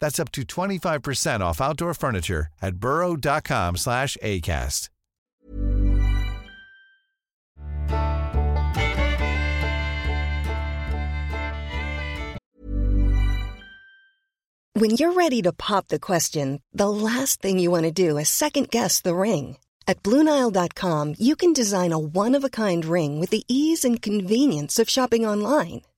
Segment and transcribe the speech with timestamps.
[0.00, 4.88] That's up to 25% off outdoor furniture at burrow.com slash ACAST.
[14.80, 18.30] When you're ready to pop the question, the last thing you want to do is
[18.30, 19.58] second guess the ring.
[19.86, 24.00] At Bluenile.com, you can design a one of a kind ring with the ease and
[24.00, 25.82] convenience of shopping online.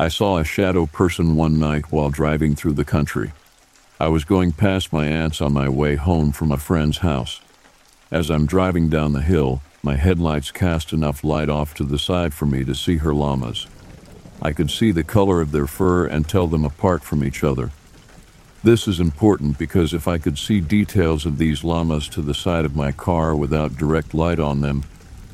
[0.00, 3.32] I saw a shadow person one night while driving through the country.
[4.00, 7.42] I was going past my aunt's on my way home from a friend's house.
[8.10, 12.32] As I'm driving down the hill, my headlights cast enough light off to the side
[12.32, 13.66] for me to see her llamas.
[14.40, 17.70] I could see the color of their fur and tell them apart from each other.
[18.64, 22.64] This is important because if I could see details of these llamas to the side
[22.64, 24.84] of my car without direct light on them,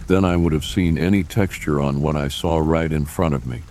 [0.08, 3.46] then I would have seen any texture on what I saw right in front of
[3.46, 3.62] me.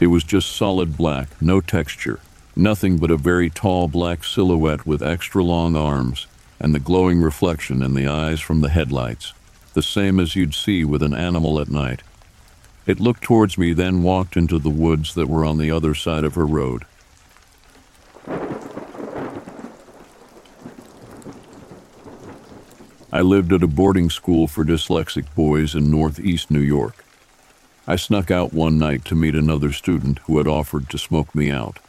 [0.00, 2.20] It was just solid black, no texture,
[2.56, 6.26] nothing but a very tall black silhouette with extra long arms
[6.58, 9.32] and the glowing reflection in the eyes from the headlights,
[9.74, 12.02] the same as you'd see with an animal at night.
[12.86, 16.24] It looked towards me, then walked into the woods that were on the other side
[16.24, 16.84] of her road.
[23.12, 27.03] I lived at a boarding school for dyslexic boys in northeast New York.
[27.86, 31.50] I snuck out one night to meet another student who had offered to smoke me
[31.50, 31.80] out.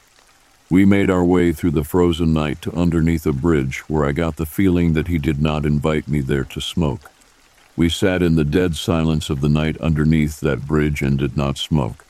[0.70, 4.36] We made our way through the frozen night to underneath a bridge where I got
[4.36, 7.10] the feeling that he did not invite me there to smoke.
[7.78, 11.58] We sat in the dead silence of the night underneath that bridge and did not
[11.58, 12.06] smoke.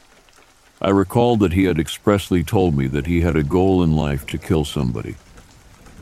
[0.82, 4.26] I recalled that he had expressly told me that he had a goal in life
[4.28, 5.16] to kill somebody.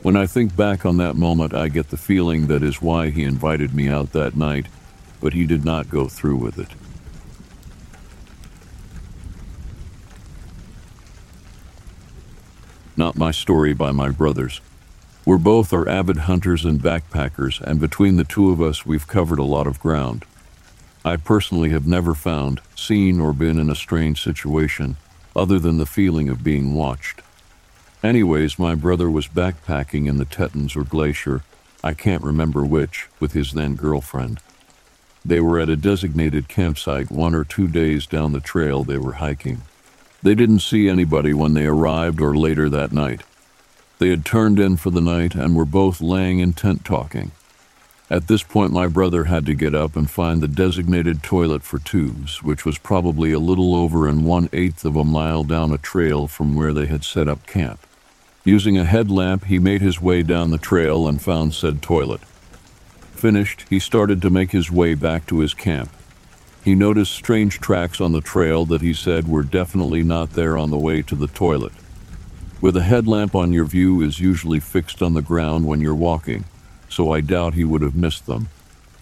[0.02, 3.24] When I think back on that moment, I get the feeling that is why he
[3.24, 4.68] invited me out that night,
[5.20, 6.68] but he did not go through with it.
[12.96, 14.60] Not my story by my brothers.
[15.24, 19.38] We're both are avid hunters and backpackers, and between the two of us, we've covered
[19.38, 20.24] a lot of ground.
[21.04, 24.96] I personally have never found, seen, or been in a strange situation
[25.34, 27.20] other than the feeling of being watched.
[28.02, 31.42] Anyways, my brother was backpacking in the Tetons or Glacier,
[31.82, 34.40] I can't remember which, with his then girlfriend.
[35.24, 39.14] They were at a designated campsite one or two days down the trail they were
[39.14, 39.62] hiking.
[40.24, 43.20] They didn't see anybody when they arrived or later that night.
[43.98, 47.32] They had turned in for the night and were both laying in tent talking.
[48.08, 51.78] At this point, my brother had to get up and find the designated toilet for
[51.78, 55.78] twos, which was probably a little over and one eighth of a mile down a
[55.78, 57.80] trail from where they had set up camp.
[58.44, 62.22] Using a headlamp, he made his way down the trail and found said toilet.
[63.12, 65.90] Finished, he started to make his way back to his camp.
[66.64, 70.70] He noticed strange tracks on the trail that he said were definitely not there on
[70.70, 71.72] the way to the toilet.
[72.60, 76.44] With a headlamp on, your view is usually fixed on the ground when you're walking
[76.94, 78.48] so I doubt he would have missed them.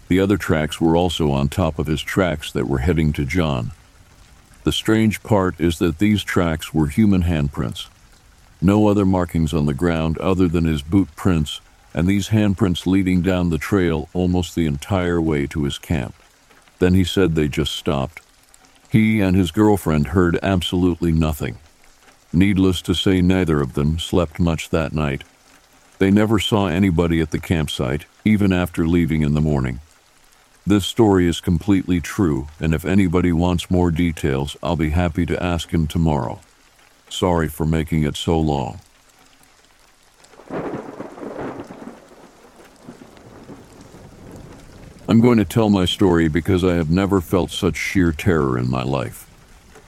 [0.09, 3.73] The other tracks were also on top of his tracks that were heading to John.
[4.65, 7.89] The strange part is that these tracks were human handprints.
[8.63, 11.61] No other markings on the ground other than his boot prints,
[11.93, 16.15] and these handprints leading down the trail almost the entire way to his camp.
[16.83, 18.21] Then he said they just stopped.
[18.91, 21.61] He and his girlfriend heard absolutely nothing.
[22.33, 25.23] Needless to say, neither of them slept much that night.
[26.01, 29.79] They never saw anybody at the campsite, even after leaving in the morning.
[30.67, 35.41] This story is completely true, and if anybody wants more details, I'll be happy to
[35.41, 36.41] ask him tomorrow.
[37.09, 38.81] Sorry for making it so long.
[45.13, 48.71] I'm going to tell my story because I have never felt such sheer terror in
[48.71, 49.29] my life.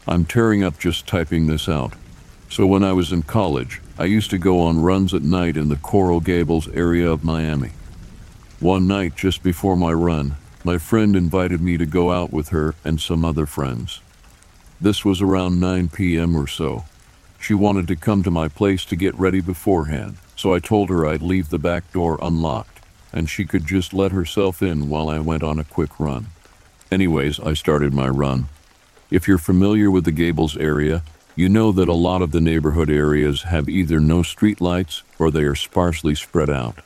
[0.07, 1.95] I'm tearing up just typing this out.
[2.51, 5.71] So when I was in college, I used to go on runs at night in
[5.71, 7.71] the Coral Gables area of Miami.
[8.61, 12.75] One night, just before my run, my friend invited me to go out with her
[12.85, 14.03] and some other friends.
[14.79, 16.37] This was around 9 p.m.
[16.37, 16.85] or so.
[17.41, 21.07] She wanted to come to my place to get ready beforehand, so I told her
[21.07, 22.74] I'd leave the back door unlocked
[23.15, 26.27] and she could just let herself in while I went on a quick run.
[26.91, 28.49] Anyways, I started my run.
[29.11, 31.03] If you're familiar with the Gables area,
[31.37, 35.45] you know that a lot of the neighborhood areas have either no streetlights or they
[35.45, 36.81] are sparsely spread out.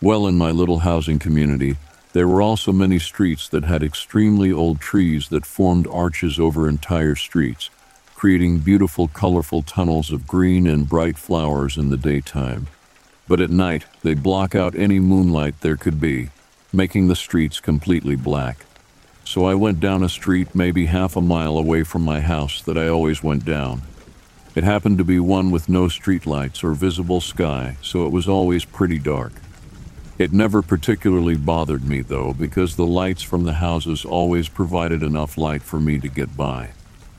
[0.00, 1.76] Well, in my little housing community,
[2.14, 7.16] there were also many streets that had extremely old trees that formed arches over entire
[7.16, 7.70] streets,
[8.14, 12.68] creating beautiful, colorful tunnels of green and bright flowers in the daytime.
[13.26, 16.30] But at night, they block out any moonlight there could be,
[16.72, 18.66] making the streets completely black
[19.24, 22.76] so I went down a street maybe half a mile away from my house that
[22.76, 23.82] I always went down.
[24.54, 28.64] It happened to be one with no streetlights or visible sky, so it was always
[28.64, 29.32] pretty dark.
[30.18, 35.36] It never particularly bothered me, though, because the lights from the houses always provided enough
[35.36, 36.70] light for me to get by.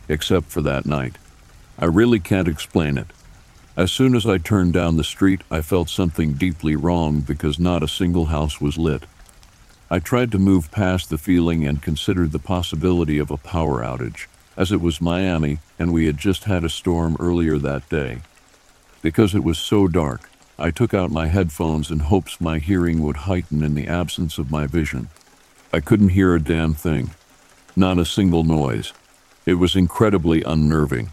[0.07, 1.18] Except for that night.
[1.78, 3.07] I really can't explain it.
[3.77, 7.83] As soon as I turned down the street, I felt something deeply wrong because not
[7.83, 9.04] a single house was lit.
[9.92, 14.27] I tried to move past the feeling and considered the possibility of a power outage,
[14.56, 18.22] as it was Miami and we had just had a storm earlier that day.
[19.01, 23.18] Because it was so dark, I took out my headphones in hopes my hearing would
[23.18, 25.10] heighten in the absence of my vision.
[25.74, 27.12] I couldn't hear a damn thing,
[27.75, 28.94] not a single noise.
[29.45, 31.12] It was incredibly unnerving.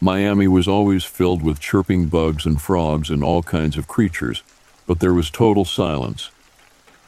[0.00, 4.42] Miami was always filled with chirping bugs and frogs and all kinds of creatures,
[4.86, 6.30] but there was total silence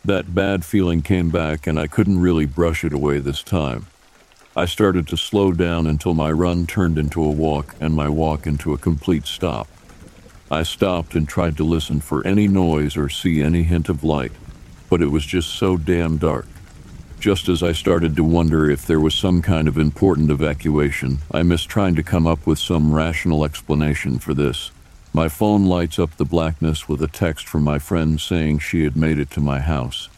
[0.04, 3.86] that bad feeling came back, and I couldn't really brush it away this time.
[4.56, 8.46] I started to slow down until my run turned into a walk and my walk
[8.46, 9.68] into a complete stop.
[10.50, 14.32] I stopped and tried to listen for any noise or see any hint of light,
[14.88, 16.46] but it was just so damn dark.
[17.20, 21.42] Just as I started to wonder if there was some kind of important evacuation, I
[21.42, 24.70] missed trying to come up with some rational explanation for this.
[25.12, 28.96] My phone lights up the blackness with a text from my friend saying she had
[28.96, 30.08] made it to my house.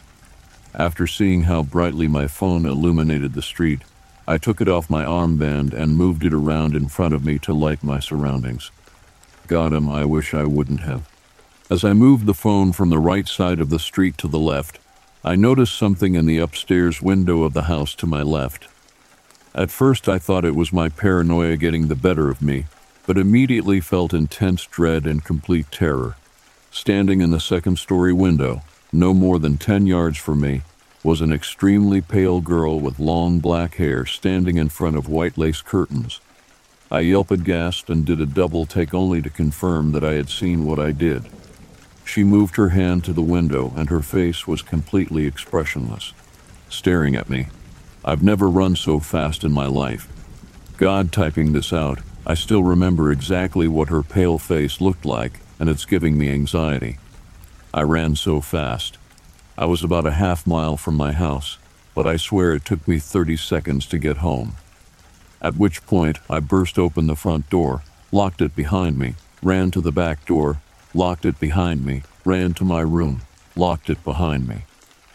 [0.75, 3.80] After seeing how brightly my phone illuminated the street,
[4.28, 7.52] I took it off my armband and moved it around in front of me to
[7.52, 8.71] light my surroundings.
[9.49, 11.09] Goddam, I wish I wouldn't have.
[11.68, 14.78] As I moved the phone from the right side of the street to the left,
[15.24, 18.66] I noticed something in the upstairs window of the house to my left.
[19.54, 22.66] At first, I thought it was my paranoia getting the better of me,
[23.06, 26.16] but immediately felt intense dread and complete terror.
[26.72, 28.62] Standing in the second story window,
[28.92, 30.62] no more than 10 yards from me,
[31.04, 35.62] was an extremely pale girl with long black hair standing in front of white lace
[35.62, 36.20] curtains.
[36.90, 40.66] I yelped gasped and did a double take only to confirm that I had seen
[40.66, 41.26] what I did.
[42.04, 46.12] She moved her hand to the window and her face was completely expressionless,
[46.68, 47.47] staring at me.
[48.04, 50.09] I've never run so fast in my life.
[50.76, 55.68] God typing this out, I still remember exactly what her pale face looked like, and
[55.68, 56.99] it's giving me anxiety.
[57.75, 58.99] I ran so fast.
[59.56, 61.59] I was about a half mile from my house,
[61.94, 64.56] but I swear it took me 30 seconds to get home.
[65.40, 69.80] At which point, I burst open the front door, locked it behind me, ran to
[69.80, 70.61] the back door,
[70.94, 73.22] locked it behind me, ran to my room,
[73.56, 74.64] locked it behind me.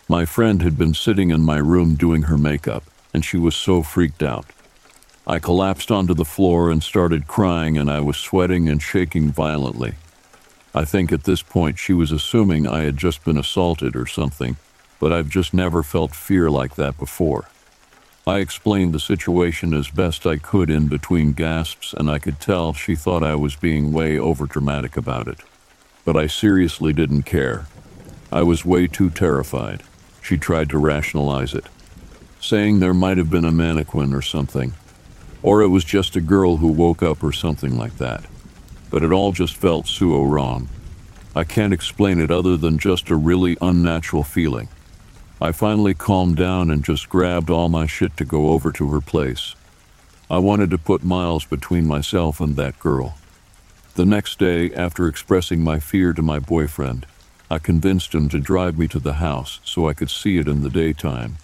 [0.10, 3.84] My friend had been sitting in my room doing her makeup, and she was so
[3.84, 4.46] freaked out.
[5.26, 9.96] I collapsed onto the floor and started crying, and I was sweating and shaking violently.
[10.74, 14.58] I think at this point she was assuming I had just been assaulted or something,
[15.00, 17.50] but I've just never felt fear like that before.
[18.26, 22.74] I explained the situation as best I could in between gasps, and I could tell
[22.74, 25.40] she thought I was being way overdramatic about it.
[26.08, 27.68] But I seriously didn't care.
[28.32, 29.84] I was way too terrified.
[30.22, 31.66] She tried to rationalize it,
[32.40, 34.74] saying there might have been a mannequin or something,
[35.44, 38.24] or it was just a girl who woke up or something like that.
[38.90, 40.70] But it all just felt so wrong.
[41.36, 44.70] I can't explain it other than just a really unnatural feeling.
[45.42, 49.02] I finally calmed down and just grabbed all my shit to go over to her
[49.02, 49.56] place.
[50.32, 53.18] I wanted to put miles between myself and that girl.
[53.98, 57.08] The next day, after expressing my fear to my boyfriend,
[57.50, 60.62] I convinced him to drive me to the house so I could see it in
[60.62, 61.38] the daytime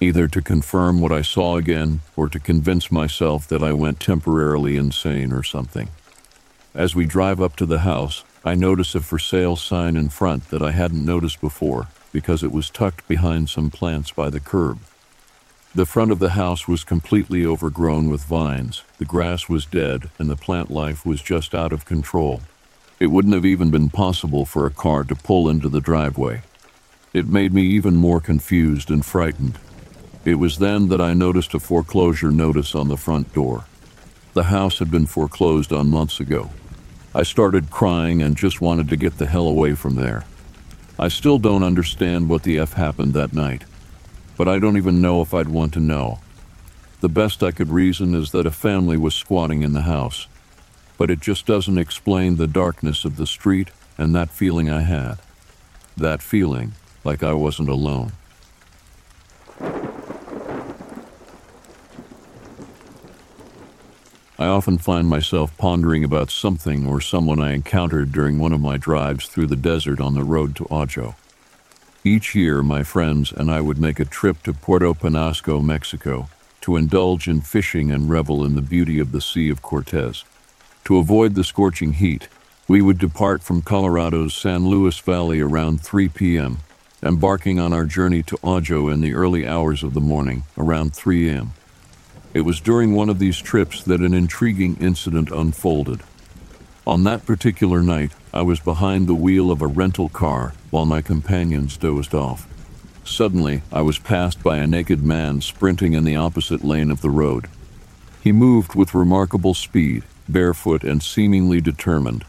[0.00, 4.76] either to confirm what I saw again or to convince myself that I went temporarily
[4.76, 5.90] insane or something.
[6.74, 10.48] As we drive up to the house, I notice a for sale sign in front
[10.48, 14.80] that I hadn't noticed before because it was tucked behind some plants by the curb.
[15.74, 20.28] The front of the house was completely overgrown with vines, the grass was dead, and
[20.28, 22.42] the plant life was just out of control.
[23.00, 26.42] It wouldn't have even been possible for a car to pull into the driveway.
[27.12, 29.58] It made me even more confused and frightened
[30.24, 33.64] it was then that I noticed a foreclosure notice on the front door.
[34.34, 36.50] The house had been foreclosed on months ago.
[37.14, 40.24] I started crying and just wanted to get the hell away from there.
[40.98, 43.64] I still don't understand what the F happened that night,
[44.42, 46.18] but I don't even know if I'd want to know.
[47.00, 50.26] The best I could reason is that a family was squatting in the house,
[50.98, 55.18] but it just doesn't explain the darkness of the street and that feeling I had.
[55.96, 56.72] That feeling
[57.04, 58.14] like I wasn't alone.
[59.60, 59.70] I
[64.46, 69.28] often find myself pondering about something or someone I encountered during one of my drives
[69.28, 71.14] through the desert on the road to Ajo.
[72.04, 76.28] Each year, my friends and I would make a trip to Puerto Penasco, Mexico,
[76.62, 80.24] to indulge in fishing and revel in the beauty of the Sea of Cortez.
[80.86, 82.26] To avoid the scorching heat,
[82.66, 86.58] we would depart from Colorado's San Luis Valley around 3 p.m.,
[87.04, 91.28] embarking on our journey to Ajo in the early hours of the morning, around 3
[91.28, 91.52] a.m.
[92.34, 96.00] It was during one of these trips that an intriguing incident unfolded.
[96.84, 101.02] On that particular night, I was behind the wheel of a rental car while my
[101.02, 102.48] companions dozed off.
[103.04, 107.10] Suddenly, I was passed by a naked man sprinting in the opposite lane of the
[107.10, 107.48] road.
[108.22, 112.24] He moved with remarkable speed, barefoot and seemingly determined.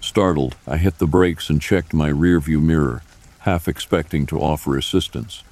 [0.00, 3.02] Startled, I hit the brakes and checked my rearview mirror,
[3.40, 5.44] half expecting to offer assistance.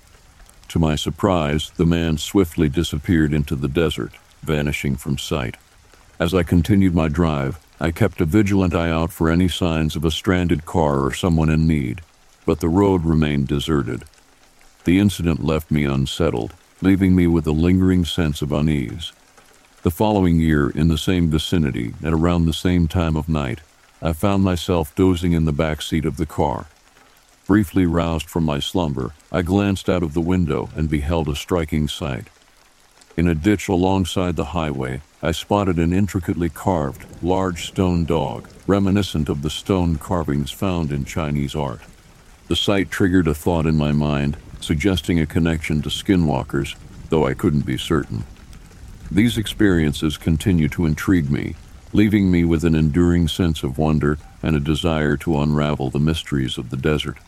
[0.68, 5.56] To my surprise, the man swiftly disappeared into the desert, vanishing from sight.
[6.18, 10.04] As I continued my drive, I kept a vigilant eye out for any signs of
[10.04, 12.02] a stranded car or someone in need,
[12.44, 14.04] but the road remained deserted.
[14.84, 19.12] The incident left me unsettled, leaving me with a lingering sense of unease.
[19.82, 23.60] The following year, in the same vicinity, at around the same time of night,
[24.02, 26.66] I found myself dozing in the back seat of the car,
[27.50, 31.88] Briefly roused from my slumber, I glanced out of the window and beheld a striking
[31.88, 32.28] sight.
[33.20, 39.28] In a ditch alongside the highway, I spotted an intricately carved, large stone dog, reminiscent
[39.28, 41.82] of the stone carvings found in Chinese art.
[42.48, 46.76] The sight triggered a thought in my mind, suggesting a connection to skinwalkers,
[47.10, 48.24] though I couldn't be certain.
[49.10, 51.56] These experiences continue to intrigue me,
[51.92, 56.56] leaving me with an enduring sense of wonder and a desire to unravel the mysteries
[56.56, 57.18] of the desert.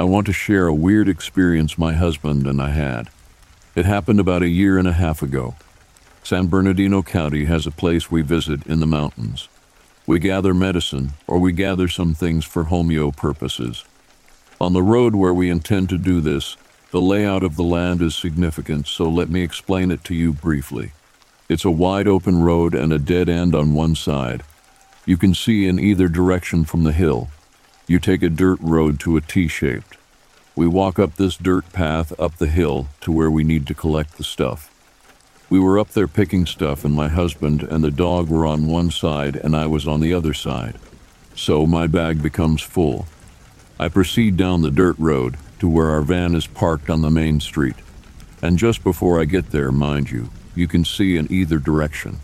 [0.00, 3.10] I want to share a weird experience my husband and I had.
[3.74, 5.56] It happened about a year and a half ago.
[6.22, 9.50] San Bernardino County has a place we visit in the mountains.
[10.06, 13.84] We gather medicine, or we gather some things for homeo purposes.
[14.58, 16.56] On the road where we intend to do this,
[16.92, 20.92] the layout of the land is significant, so let me explain it to you briefly.
[21.46, 24.44] It's a wide open road and a dead end on one side.
[25.04, 27.28] You can see in either direction from the hill,
[27.90, 29.96] you take a dirt road to a T-shaped.
[30.54, 34.16] We walk up this dirt path up the hill to where we need to collect
[34.16, 34.70] the stuff.
[35.50, 38.92] We were up there picking stuff and my husband and the dog were on one
[38.92, 40.76] side and I was on the other side.
[41.34, 43.08] So my bag becomes full.
[43.80, 47.40] I proceed down the dirt road to where our van is parked on the main
[47.40, 47.74] street.
[48.40, 52.20] And just before I get there, mind you, you can see in either direction.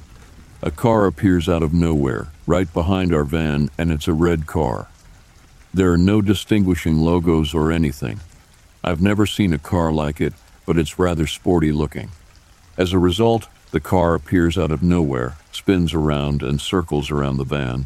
[0.63, 4.87] A car appears out of nowhere, right behind our van, and it's a red car.
[5.77, 8.21] There are no distinguishing logos or anything.
[8.83, 10.33] I've never seen a car like it,
[10.65, 12.13] but it's rather sporty looking.
[12.79, 17.45] As a result, the car appears out of nowhere, spins around, and circles around the
[17.45, 17.85] van.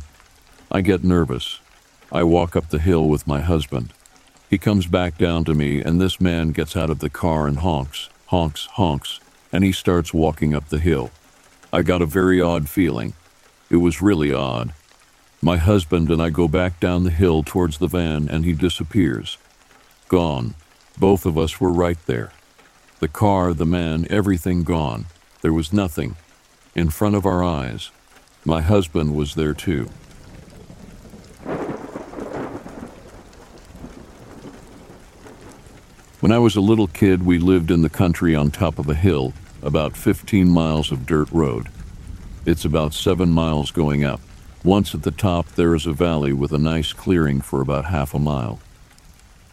[0.70, 1.58] I get nervous.
[2.12, 3.92] I walk up the hill with my husband.
[4.48, 7.58] He comes back down to me, and this man gets out of the car and
[7.58, 9.18] honks, honks, honks,
[9.50, 11.10] and he starts walking up the hill.
[11.72, 13.14] I got a very odd feeling.
[13.68, 14.74] It was really odd.
[15.42, 19.38] My husband and I go back down the hill towards the van, and he disappears.
[20.08, 20.54] Gone.
[20.98, 22.32] Both of us were right there.
[22.98, 25.06] The car, the man, everything gone.
[25.40, 26.16] There was nothing.
[26.74, 27.90] In front of our eyes.
[28.44, 29.88] My husband was there too.
[36.20, 38.94] When I was a little kid, we lived in the country on top of a
[38.94, 39.32] hill,
[39.62, 41.68] about 15 miles of dirt road.
[42.44, 44.20] It's about seven miles going up.
[44.62, 48.12] Once at the top, there is a valley with a nice clearing for about half
[48.12, 48.58] a mile.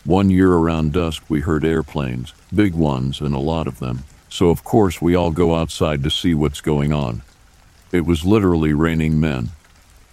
[0.04, 4.50] One year around dusk, we heard airplanes, big ones and a lot of them, so
[4.50, 7.22] of course we all go outside to see what's going on.
[7.94, 9.52] It was literally raining men.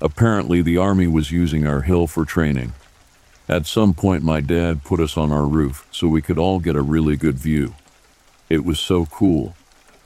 [0.00, 2.72] Apparently, the Army was using our hill for training.
[3.48, 6.76] At some point, my dad put us on our roof so we could all get
[6.76, 7.74] a really good view.
[8.48, 9.56] It was so cool.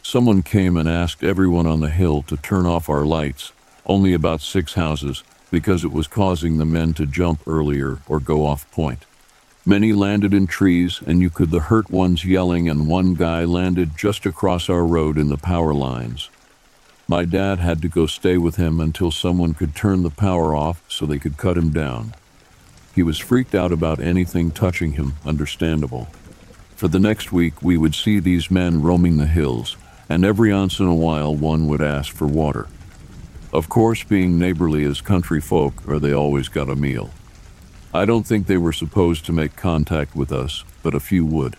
[0.02, 3.52] Someone came and asked everyone on the hill to turn off our lights,
[3.88, 8.46] only about six houses, because it was causing the men to jump earlier or go
[8.46, 9.04] off point.
[9.64, 13.96] Many landed in trees, and you could the hurt ones yelling, and one guy landed
[13.96, 16.30] just across our road in the power lines.
[17.06, 20.82] My dad had to go stay with him until someone could turn the power off
[20.88, 22.14] so they could cut him down.
[22.94, 26.08] He was freaked out about anything touching him, understandable.
[26.76, 29.76] For the next week, we would see these men roaming the hills,
[30.08, 32.68] and every once in a while one would ask for water.
[33.52, 37.10] Of course, being neighborly as country folk, or they always got a meal.
[37.94, 41.56] I don't think they were supposed to make contact with us, but a few would.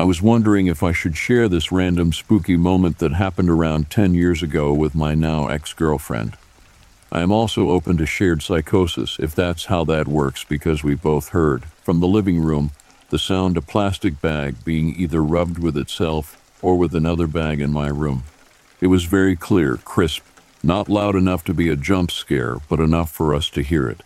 [0.00, 4.14] I was wondering if I should share this random spooky moment that happened around 10
[4.14, 6.38] years ago with my now ex girlfriend.
[7.12, 11.30] I am also open to shared psychosis if that's how that works because we both
[11.30, 12.70] heard, from the living room,
[13.10, 17.72] the sound a plastic bag being either rubbed with itself or with another bag in
[17.72, 18.22] my room.
[18.80, 20.22] It was very clear, crisp,
[20.62, 24.02] not loud enough to be a jump scare, but enough for us to hear it.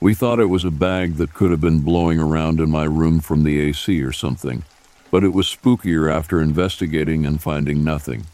[0.00, 3.20] We thought it was a bag that could have been blowing around in my room
[3.20, 4.64] from the AC or something,
[5.10, 8.26] but it was spookier after investigating and finding nothing.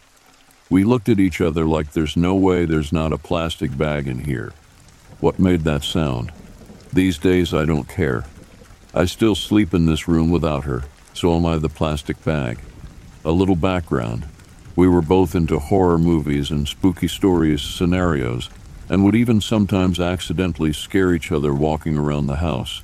[0.70, 4.24] We looked at each other like there's no way there's not a plastic bag in
[4.24, 4.52] here.
[5.20, 6.32] What made that sound?
[6.92, 8.24] These days I don't care.
[8.94, 12.58] I still sleep in this room without her, so am I the plastic bag.
[13.24, 14.26] A little background.
[14.76, 18.50] We were both into horror movies and spooky stories scenarios,
[18.90, 22.82] and would even sometimes accidentally scare each other walking around the house.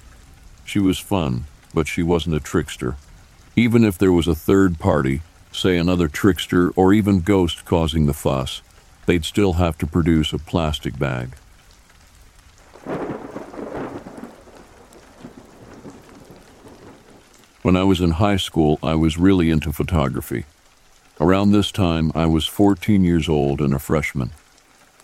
[0.64, 1.44] She was fun,
[1.74, 2.96] but she wasn't a trickster.
[3.54, 5.20] Even if there was a third party,
[5.52, 8.62] say another trickster or even ghost causing the fuss,
[9.04, 11.34] they'd still have to produce a plastic bag.
[17.68, 20.46] When I was in high school, I was really into photography.
[21.20, 24.30] Around this time, I was 14 years old and a freshman.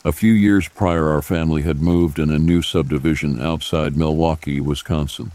[0.03, 5.33] A few years prior, our family had moved in a new subdivision outside Milwaukee, Wisconsin.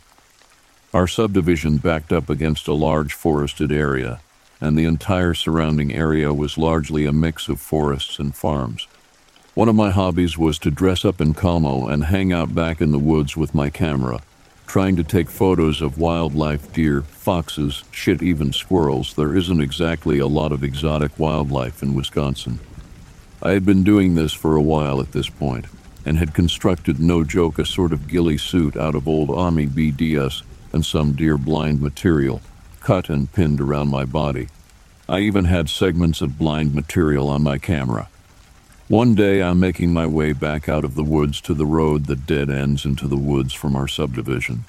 [0.92, 4.22] Our subdivision backed up against a large forested area,
[4.60, 8.88] and the entire surrounding area was largely a mix of forests and farms.
[9.54, 12.90] One of my hobbies was to dress up in camo and hang out back in
[12.90, 14.22] the woods with my camera,
[14.70, 19.16] trying to take photos of wildlife, deer, foxes, shit, even squirrels.
[19.16, 22.60] There isn't exactly a lot of exotic wildlife in Wisconsin.
[23.42, 25.66] I had been doing this for a while at this point,
[26.06, 30.44] and had constructed, no joke, a sort of ghillie suit out of old Army BDS
[30.72, 32.40] and some deer blind material,
[32.80, 34.50] cut and pinned around my body.
[35.08, 38.08] I even had segments of blind material on my camera.
[38.90, 42.26] One day I'm making my way back out of the woods to the road that
[42.26, 44.66] dead ends into the woods from our subdivision.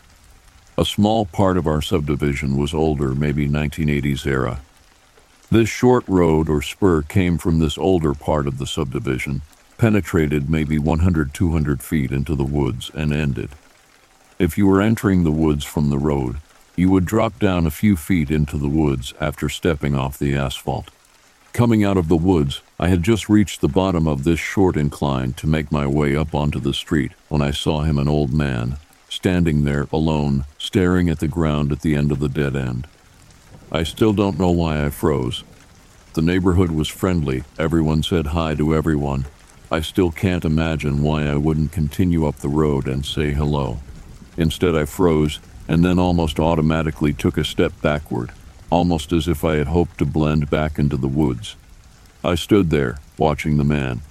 [0.77, 4.61] A small part of our subdivision was older, maybe 1980s era.
[5.51, 9.41] This short road or spur came from this older part of the subdivision,
[9.79, 13.49] penetrated maybe 100, 200 feet into the woods, and ended.
[14.39, 16.37] If you were entering the woods from the road,
[16.77, 20.91] you would drop down a few feet into the woods after stepping off the asphalt.
[21.55, 25.35] Coming out of the woods, I had just reached the bottom of this short incline
[25.35, 28.79] to make my way up onto the street when I saw him, an old man,
[29.07, 32.87] standing there alone, staring at the ground at the end of the dead end.
[33.71, 35.45] I still don't know why I froze.
[36.15, 39.27] The neighborhood was friendly, everyone said hi to everyone.
[39.71, 43.81] I still can't imagine why I wouldn't continue up the road and say hello.
[44.39, 45.39] Instead, I froze
[45.69, 48.31] and then almost automatically took a step backward,
[48.71, 51.57] almost as if I had hoped to blend back into the woods.
[52.23, 54.03] I stood there, watching the man.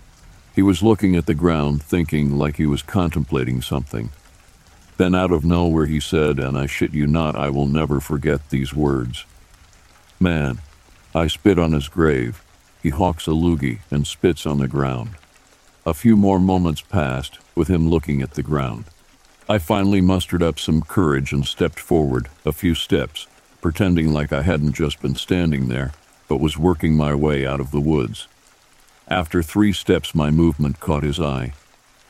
[0.55, 4.09] He was looking at the ground, thinking like he was contemplating something.
[4.97, 8.49] Then, out of nowhere, he said, and I shit you not, I will never forget
[8.49, 9.25] these words
[10.19, 10.59] Man,
[11.15, 12.43] I spit on his grave.
[12.83, 15.11] He hawks a loogie and spits on the ground.
[15.85, 18.85] A few more moments passed, with him looking at the ground.
[19.47, 23.27] I finally mustered up some courage and stepped forward, a few steps,
[23.61, 25.93] pretending like I hadn't just been standing there,
[26.29, 28.29] but was working my way out of the woods.
[29.09, 31.53] After three steps, my movement caught his eye.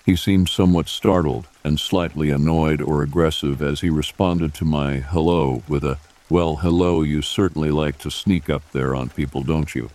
[0.05, 5.63] He seemed somewhat startled and slightly annoyed or aggressive as he responded to my hello
[5.67, 5.97] with a,
[6.29, 9.89] Well, hello, you certainly like to sneak up there on people, don't you?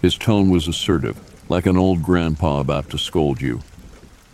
[0.00, 1.18] His tone was assertive,
[1.50, 3.60] like an old grandpa about to scold you.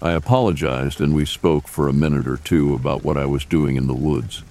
[0.00, 3.76] I apologized and we spoke for a minute or two about what I was doing
[3.76, 4.44] in the woods.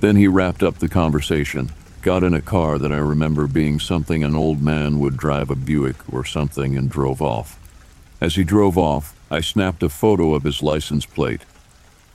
[0.00, 1.72] Then he wrapped up the conversation,
[2.06, 5.56] got in a car that I remember being something an old man would drive a
[5.56, 7.58] Buick or something, and drove off.
[8.20, 11.40] As he drove off, I snapped a photo of his license plate.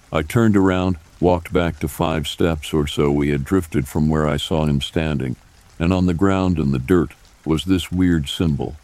[0.10, 4.25] I turned around, walked back to five steps or so we had drifted from where
[4.25, 5.36] I saw him standing,
[5.77, 7.12] and on the ground in the dirt
[7.43, 8.77] was this weird symbol.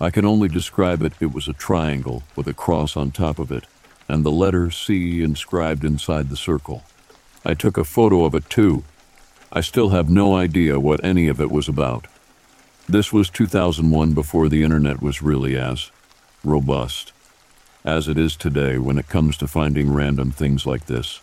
[0.00, 1.14] I can only describe it.
[1.18, 3.64] It was a triangle with a cross on top of it,
[4.06, 6.84] and the letter C inscribed inside the circle.
[7.44, 8.84] I took a photo of it too.
[9.52, 12.06] I still have no idea what any of it was about.
[12.88, 15.90] This was 2001 before the internet was really as
[16.44, 17.12] robust
[17.84, 21.20] as it is today when it comes to finding random things like this.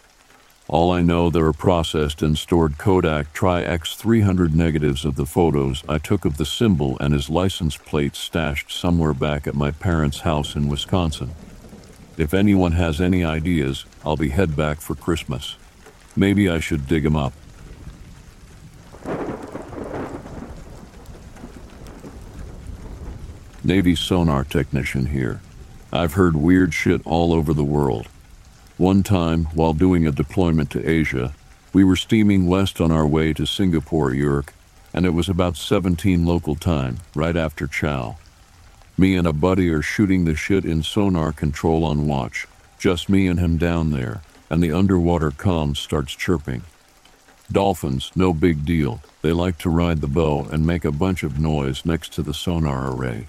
[0.67, 5.97] All I know, there are processed and stored Kodak Tri-X300 negatives of the photos I
[5.97, 10.55] took of the symbol and his license plate stashed somewhere back at my parents' house
[10.55, 11.31] in Wisconsin.
[12.17, 15.55] If anyone has any ideas, I'll be head back for Christmas.
[16.17, 17.31] Maybe I should dig 'em up.
[23.67, 25.41] Navy sonar technician here.
[25.91, 28.07] I've heard weird shit all over the world.
[28.77, 31.33] One time, while doing a deployment to Asia,
[31.73, 34.53] we were steaming west on our way to Singapore, York,
[34.93, 38.15] and it was about 17 local time, right after chow.
[38.97, 42.47] Me and a buddy are shooting the shit in sonar control on watch,
[42.79, 46.63] just me and him down there, and the underwater comm starts chirping.
[47.51, 49.01] Dolphins, no big deal.
[49.21, 52.33] They like to ride the bow and make a bunch of noise next to the
[52.33, 53.27] sonar array.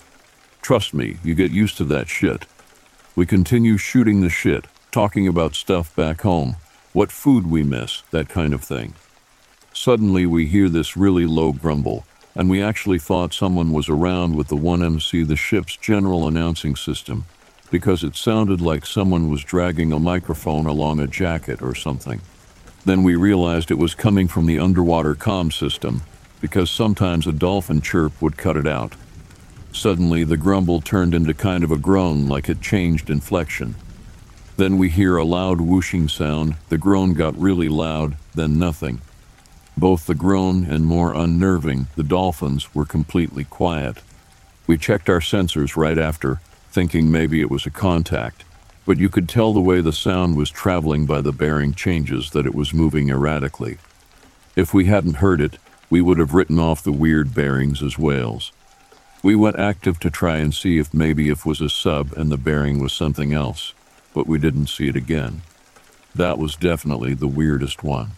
[0.68, 2.44] Trust me, you get used to that shit.
[3.16, 6.56] We continue shooting the shit, talking about stuff back home,
[6.92, 8.92] what food we miss, that kind of thing.
[9.72, 12.04] Suddenly, we hear this really low grumble,
[12.34, 17.24] and we actually thought someone was around with the 1MC, the ship's general announcing system,
[17.70, 22.20] because it sounded like someone was dragging a microphone along a jacket or something.
[22.84, 26.02] Then we realized it was coming from the underwater comm system,
[26.42, 28.92] because sometimes a dolphin chirp would cut it out.
[29.72, 33.74] Suddenly, the grumble turned into kind of a groan like it changed inflection.
[34.56, 36.56] Then we hear a loud whooshing sound.
[36.68, 39.00] The groan got really loud, then nothing.
[39.76, 43.98] Both the groan and more unnerving, the dolphins were completely quiet.
[44.66, 46.40] We checked our sensors right after,
[46.72, 48.44] thinking maybe it was a contact,
[48.84, 52.46] but you could tell the way the sound was traveling by the bearing changes that
[52.46, 53.78] it was moving erratically.
[54.56, 58.50] If we hadn't heard it, we would have written off the weird bearings as whales.
[59.22, 62.36] We went active to try and see if maybe it was a sub and the
[62.36, 63.74] bearing was something else
[64.18, 65.42] but we didn't see it again.
[66.12, 68.10] That was definitely the weirdest one.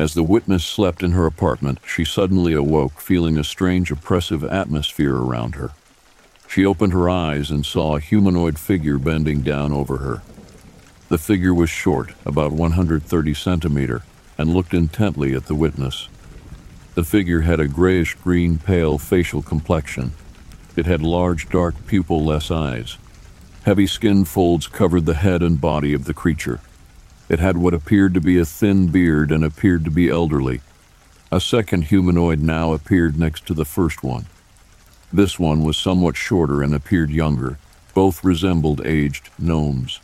[0.00, 5.14] As the witness slept in her apartment, she suddenly awoke, feeling a strange oppressive atmosphere
[5.14, 5.70] around her.
[6.48, 10.22] She opened her eyes and saw a humanoid figure bending down over her.
[11.08, 14.02] The figure was short, about 130 centimeter,
[14.38, 16.08] and looked intently at the witness.
[16.94, 20.12] The figure had a grayish green pale facial complexion.
[20.76, 22.96] It had large dark pupil-less eyes.
[23.64, 26.60] Heavy skin folds covered the head and body of the creature.
[27.28, 30.60] It had what appeared to be a thin beard and appeared to be elderly.
[31.30, 34.26] A second humanoid now appeared next to the first one.
[35.12, 37.58] This one was somewhat shorter and appeared younger.
[37.92, 40.00] Both resembled aged gnomes.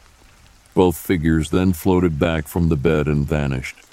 [0.75, 3.84] Both figures then floated back from the bed and vanished.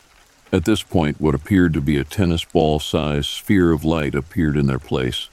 [0.54, 4.58] At this point, what appeared to be a tennis ball sized sphere of light appeared
[4.58, 5.30] in their place.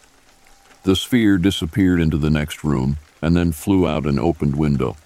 [0.85, 4.97] The sphere disappeared into the next room and then flew out an opened window.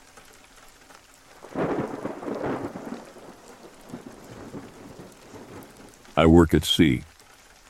[6.14, 7.04] I work at sea.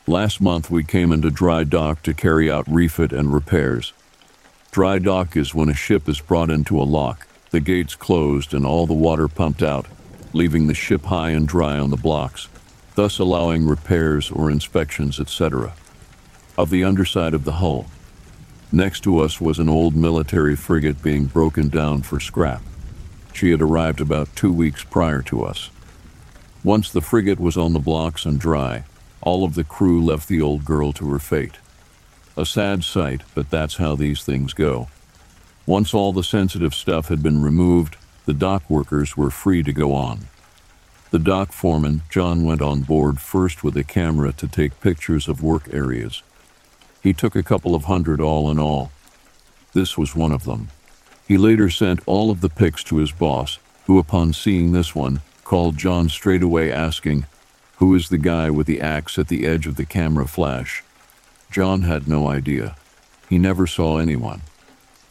[0.09, 3.93] Last month we came into dry dock to carry out refit and repairs.
[4.73, 8.67] Dry dock is when a ship is brought into a lock, the gates closed, and
[8.67, 9.87] all the water pumped out,
[10.33, 12.49] leaving the ship high and dry on the blocks,
[12.95, 15.73] thus allowing repairs or inspections, etc.
[16.57, 17.87] of the underside of the hull.
[18.71, 22.63] Next to us was an old military frigate being broken down for scrap.
[23.33, 25.71] She had arrived about two weeks prior to us.
[26.65, 28.85] Once the frigate was on the blocks and dry,
[29.21, 31.57] all of the crew left the old girl to her fate.
[32.37, 34.89] A sad sight, but that's how these things go.
[35.67, 39.95] Once all the sensitive stuff had been removed, the dock workers were free to go
[39.95, 40.27] on.
[41.11, 45.43] The dock foreman, John, went on board first with a camera to take pictures of
[45.43, 46.23] work areas.
[47.03, 48.93] He took a couple of hundred all in all.
[49.73, 50.69] This was one of them.
[51.27, 55.21] He later sent all of the pics to his boss, who, upon seeing this one,
[55.45, 57.27] called John straight away asking,
[57.77, 60.83] Who is the guy with the axe at the edge of the camera flash?
[61.51, 62.77] John had no idea.
[63.29, 64.43] He never saw anyone.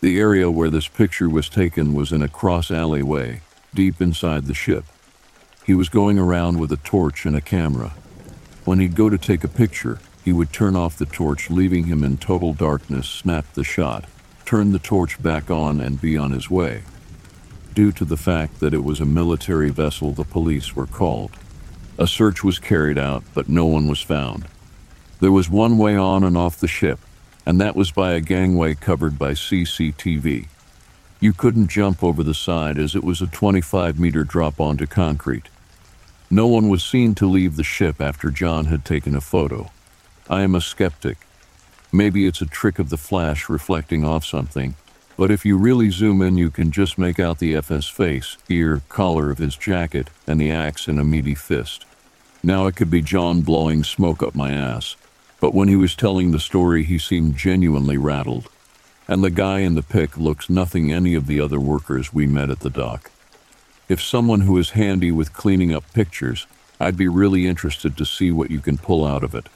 [0.01, 4.55] The area where this picture was taken was in a cross alleyway, deep inside the
[4.55, 4.83] ship.
[5.63, 7.93] He was going around with a torch and a camera.
[8.65, 12.03] When he'd go to take a picture, he would turn off the torch, leaving him
[12.03, 14.05] in total darkness, snap the shot,
[14.43, 16.81] turn the torch back on, and be on his way.
[17.75, 21.29] Due to the fact that it was a military vessel, the police were called.
[21.99, 24.47] A search was carried out, but no one was found.
[25.19, 26.99] There was one way on and off the ship,
[27.45, 30.47] and that was by a gangway covered by CCTV.
[31.19, 35.49] You couldn't jump over the side as it was a 25 meter drop onto concrete.
[36.29, 39.69] No one was seen to leave the ship after John had taken a photo.
[40.29, 41.17] I am a skeptic.
[41.91, 44.75] Maybe it's a trick of the flash reflecting off something,
[45.17, 48.81] but if you really zoom in, you can just make out the FS face, ear,
[48.87, 51.85] collar of his jacket, and the axe in a meaty fist.
[52.41, 54.95] Now it could be John blowing smoke up my ass,
[55.41, 58.47] but when he was telling the story, he seemed genuinely rattled.
[59.07, 62.51] And the guy in the pic looks nothing any of the other workers we met
[62.51, 63.11] at the dock.
[63.89, 66.45] If someone who is handy with cleaning up pictures,
[66.79, 69.47] I'd be really interested to see what you can pull out of it.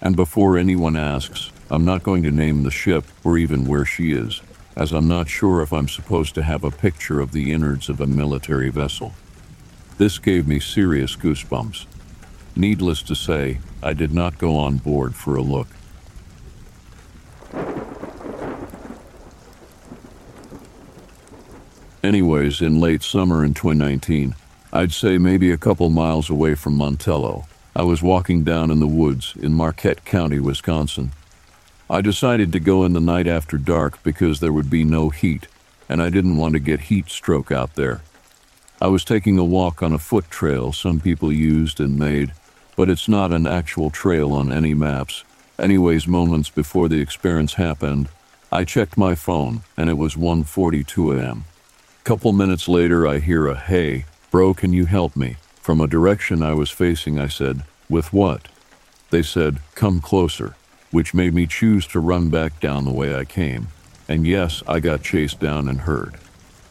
[0.00, 4.12] And before anyone asks, I'm not going to name the ship or even where she
[4.12, 4.40] is,
[4.74, 8.00] as I'm not sure if I'm supposed to have a picture of the innards of
[8.00, 9.12] a military vessel.
[9.98, 11.86] This gave me serious goosebumps.
[12.58, 15.68] Needless to say, I did not go on board for a look.
[22.02, 24.34] Anyways, in late summer in 2019,
[24.72, 28.88] I'd say maybe a couple miles away from Montello, I was walking down in the
[28.88, 31.12] woods in Marquette County, Wisconsin.
[31.88, 35.46] I decided to go in the night after dark because there would be no heat,
[35.88, 38.02] and I didn't want to get heat stroke out there.
[38.82, 42.32] I was taking a walk on a foot trail some people used and made
[42.78, 45.24] but it's not an actual trail on any maps.
[45.58, 48.08] Anyways, moments before the experience happened,
[48.52, 51.44] I checked my phone and it was 1:42 a.m.
[52.04, 56.40] Couple minutes later, I hear a "Hey, bro, can you help me?" from a direction
[56.40, 57.18] I was facing.
[57.18, 58.46] I said, "With what?"
[59.10, 60.54] They said, "Come closer,"
[60.92, 63.66] which made me choose to run back down the way I came.
[64.06, 66.14] And yes, I got chased down and hurt.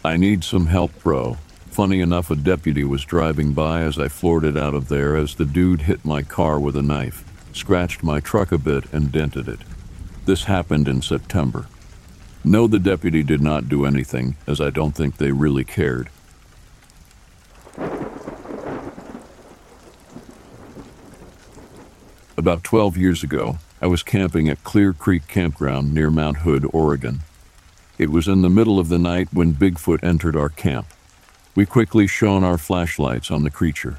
[0.06, 1.36] I need some help, bro.
[1.78, 5.36] Funny enough, a deputy was driving by as I floored it out of there as
[5.36, 9.48] the dude hit my car with a knife, scratched my truck a bit, and dented
[9.48, 9.60] it.
[10.26, 11.68] This happened in September.
[12.44, 16.10] No, the deputy did not do anything, as I don't think they really cared.
[22.36, 27.20] About 12 years ago, I was camping at Clear Creek Campground near Mount Hood, Oregon.
[28.00, 30.88] It was in the middle of the night when Bigfoot entered our camp.
[31.58, 33.98] We quickly shone our flashlights on the creature.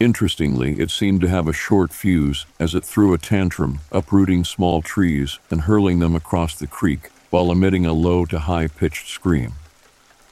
[0.00, 4.80] Interestingly, it seemed to have a short fuse as it threw a tantrum, uprooting small
[4.80, 9.52] trees and hurling them across the creek while emitting a low to high pitched scream.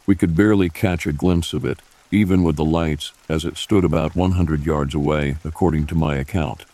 [0.06, 3.84] We could barely catch a glimpse of it, even with the lights, as it stood
[3.84, 6.64] about 100 yards away, according to my account.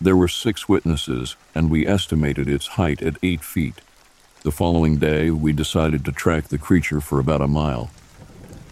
[0.00, 3.80] There were six witnesses, and we estimated its height at eight feet.
[4.42, 7.92] The following day, we decided to track the creature for about a mile.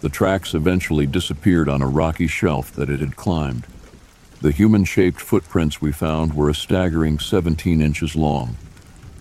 [0.02, 3.68] The tracks eventually disappeared on a rocky shelf that it had climbed.
[4.40, 8.56] The human shaped footprints we found were a staggering 17 inches long.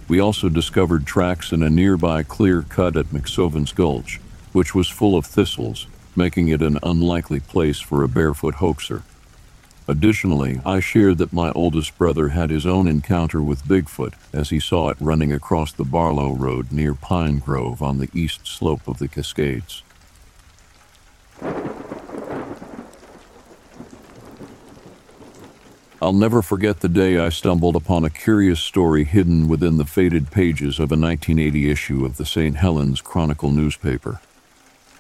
[0.07, 4.19] We also discovered tracks in a nearby clear cut at McSovan's Gulch,
[4.53, 9.03] which was full of thistles, making it an unlikely place for a barefoot hoaxer.
[9.87, 14.59] Additionally, I shared that my oldest brother had his own encounter with Bigfoot as he
[14.59, 18.97] saw it running across the Barlow Road near Pine Grove on the east slope of
[18.97, 19.83] the Cascades.
[26.03, 30.31] I'll never forget the day I stumbled upon a curious story hidden within the faded
[30.31, 32.55] pages of a 1980 issue of the St.
[32.55, 34.19] Helens Chronicle newspaper.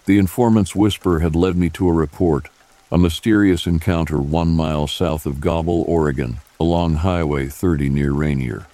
[0.05, 2.49] The informant's whisper had led me to a report,
[2.91, 8.67] a mysterious encounter one mile south of Goble, Oregon, along Highway 30 near Rainier.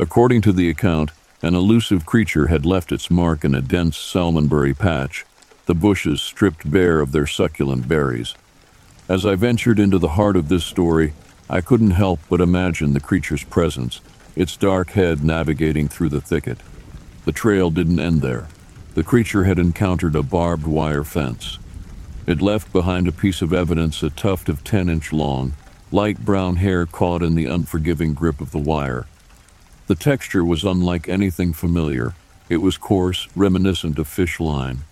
[0.00, 4.76] According to the account, an elusive creature had left its mark in a dense salmonberry
[4.76, 5.24] patch,
[5.68, 8.34] the bushes stripped bare of their succulent berries.
[9.06, 11.12] As I ventured into the heart of this story,
[11.50, 14.00] I couldn't help but imagine the creature's presence,
[14.34, 16.56] its dark head navigating through the thicket.
[17.26, 18.48] The trail didn't end there.
[18.94, 21.58] The creature had encountered a barbed wire fence.
[22.26, 25.52] It left behind a piece of evidence a tuft of 10 inch long,
[25.92, 29.06] light brown hair caught in the unforgiving grip of the wire.
[29.86, 32.14] The texture was unlike anything familiar.
[32.48, 34.84] It was coarse, reminiscent of fish line.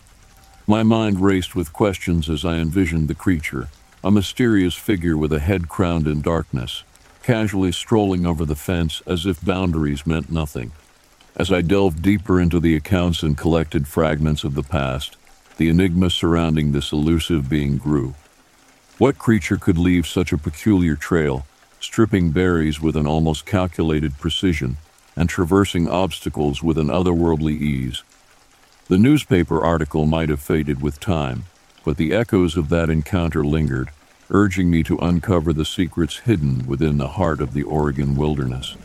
[0.69, 3.69] My mind raced with questions as I envisioned the creature
[4.03, 6.83] a mysterious figure with a head crowned in darkness,
[7.23, 10.73] casually strolling over the fence as if boundaries meant nothing.
[11.37, 15.17] As I delved deeper into the accounts and collected fragments of the past,
[15.57, 18.15] the enigma surrounding this elusive being grew.
[18.99, 21.47] What creature could leave such a peculiar trail,
[21.79, 24.79] stripping berries with an almost calculated precision
[25.15, 28.03] and traversing obstacles with an otherworldly ease?
[28.89, 31.47] The newspaper article might have faded with time,
[31.85, 33.91] but the echoes of that encounter lingered,
[34.31, 38.77] urging me to uncover the secrets hidden within the heart of the Oregon wilderness.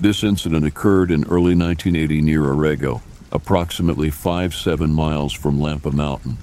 [0.00, 6.38] This incident occurred in early 1980 near Orrego, approximately 5 7 miles from Lampa Mountain.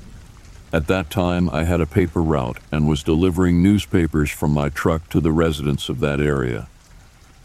[0.72, 5.10] At that time, I had a paper route and was delivering newspapers from my truck
[5.10, 6.68] to the residents of that area.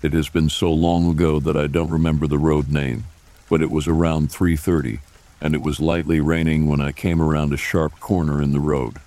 [0.05, 3.05] It has been so long ago that I don't remember the road name,
[3.49, 4.99] but it was around 3:30
[5.41, 8.99] and it was lightly raining when I came around a sharp corner in the road.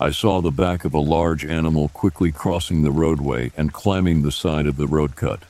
[0.00, 4.32] I saw the back of a large animal quickly crossing the roadway and climbing the
[4.32, 5.40] side of the road cut.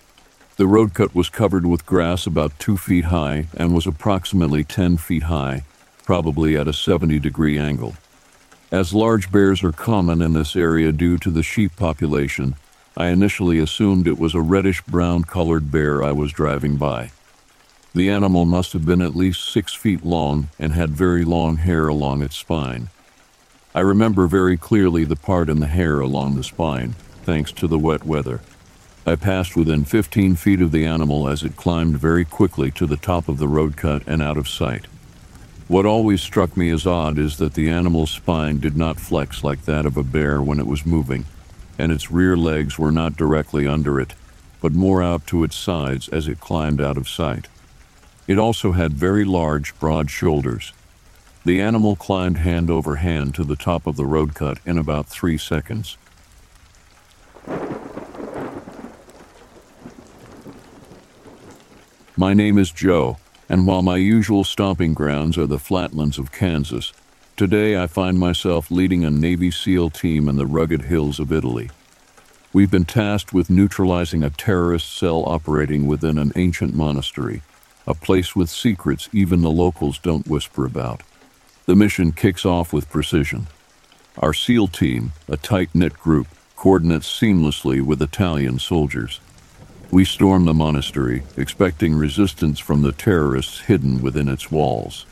[0.57, 4.97] The road cut was covered with grass about two feet high and was approximately 10
[4.97, 5.63] feet high,
[6.03, 7.95] probably at a 70 degree angle.
[8.73, 12.57] As large bears are common in this area due to the sheep population,
[12.99, 17.11] I initially assumed it was a reddish brown colored bear I was driving by.
[17.95, 21.89] The animal must have been at least six feet long and had very long hair
[21.89, 22.89] along its spine.
[23.75, 27.79] I remember very clearly the part in the hair along the spine, thanks to the
[27.79, 28.41] wet weather.
[29.05, 32.97] I passed within 15 feet of the animal as it climbed very quickly to the
[32.97, 34.87] top of the road cut and out of sight.
[35.69, 39.67] What always struck me as odd is that the animal's spine did not flex like
[39.67, 41.27] that of a bear when it was moving
[41.79, 44.15] and its rear legs were not directly under it,
[44.61, 47.49] but more out to its sides as it climbed out of sight.
[48.27, 50.73] It also had very large, broad shoulders.
[51.45, 55.07] The animal climbed hand over hand to the top of the road cut in about
[55.07, 55.97] three seconds.
[62.17, 66.93] My name is Joe, and while my usual stomping grounds are the flatlands of Kansas,
[67.37, 71.69] Today, I find myself leading a Navy SEAL team in the rugged hills of Italy.
[72.55, 77.43] We've been tasked with neutralizing a terrorist cell operating within an ancient monastery,
[77.87, 81.03] a place with secrets even the locals don't whisper about.
[81.67, 83.49] The mission kicks off with precision.
[84.17, 89.21] Our SEAL team, a tight knit group, coordinates seamlessly with Italian soldiers.
[89.91, 95.05] We storm the monastery, expecting resistance from the terrorists hidden within its walls.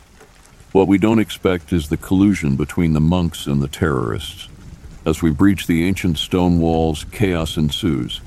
[0.74, 4.48] What we don't expect is the collusion between the monks and the terrorists.
[5.06, 8.20] As we breach the ancient stone walls, chaos ensues.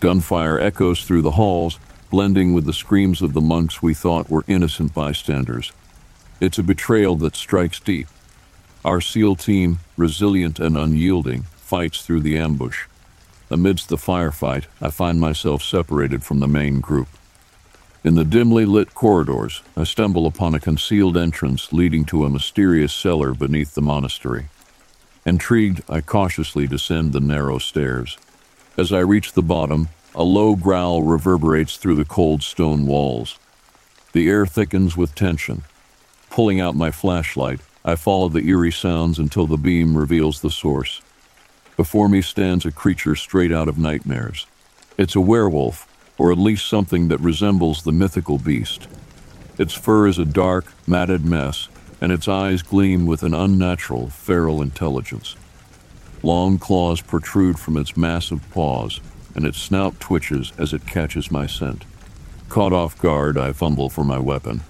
[0.00, 1.78] Gunfire echoes through the halls,
[2.10, 5.70] blending with the screams of the monks we thought were innocent bystanders.
[6.40, 8.08] It's a betrayal that strikes deep.
[8.84, 12.86] Our SEAL team, resilient and unyielding, fights through the ambush.
[13.48, 17.06] Amidst the firefight, I find myself separated from the main group.
[18.02, 22.94] In the dimly lit corridors, I stumble upon a concealed entrance leading to a mysterious
[22.94, 24.48] cellar beneath the monastery.
[25.26, 28.16] Intrigued, I cautiously descend the narrow stairs.
[28.78, 33.38] As I reach the bottom, a low growl reverberates through the cold stone walls.
[34.12, 35.64] The air thickens with tension.
[36.30, 41.02] Pulling out my flashlight, I follow the eerie sounds until the beam reveals the source.
[41.76, 44.46] Before me stands a creature straight out of nightmares.
[44.96, 45.86] It's a werewolf,
[46.20, 48.86] or at least something that resembles the mythical beast.
[49.56, 51.68] Its fur is a dark, matted mess,
[51.98, 55.34] and its eyes gleam with an unnatural, feral intelligence.
[56.22, 59.00] Long claws protrude from its massive paws,
[59.34, 61.86] and its snout twitches as it catches my scent.
[62.50, 64.60] Caught off guard, I fumble for my weapon.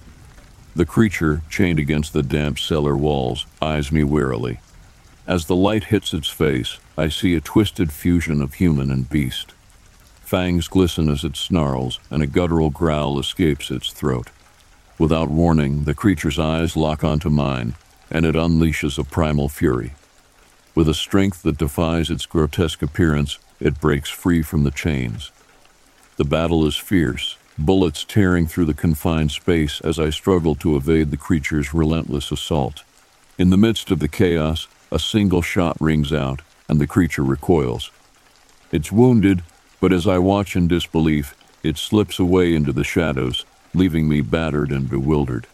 [0.73, 4.61] The creature, chained against the damp cellar walls, eyes me warily.
[5.27, 9.53] As the light hits its face, I see a twisted fusion of human and beast.
[10.31, 14.29] Fangs glisten as it snarls, and a guttural growl escapes its throat.
[14.97, 17.75] Without warning, the creature's eyes lock onto mine,
[18.09, 19.93] and it unleashes a primal fury.
[20.73, 25.31] With a strength that defies its grotesque appearance, it breaks free from the chains.
[26.15, 31.11] The battle is fierce, bullets tearing through the confined space as I struggle to evade
[31.11, 32.85] the creature's relentless assault.
[33.37, 37.91] In the midst of the chaos, a single shot rings out, and the creature recoils.
[38.71, 39.43] It's wounded,
[39.81, 44.71] but as I watch in disbelief, it slips away into the shadows, leaving me battered
[44.71, 45.47] and bewildered.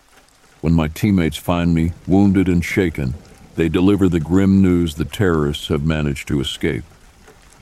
[0.62, 3.16] When my teammates find me, wounded and shaken,
[3.56, 6.84] they deliver the grim news the terrorists have managed to escape.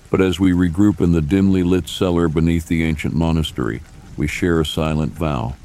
[0.10, 3.82] But as we regroup in the dimly lit cellar beneath the ancient monastery,
[4.18, 5.56] we share a silent vow.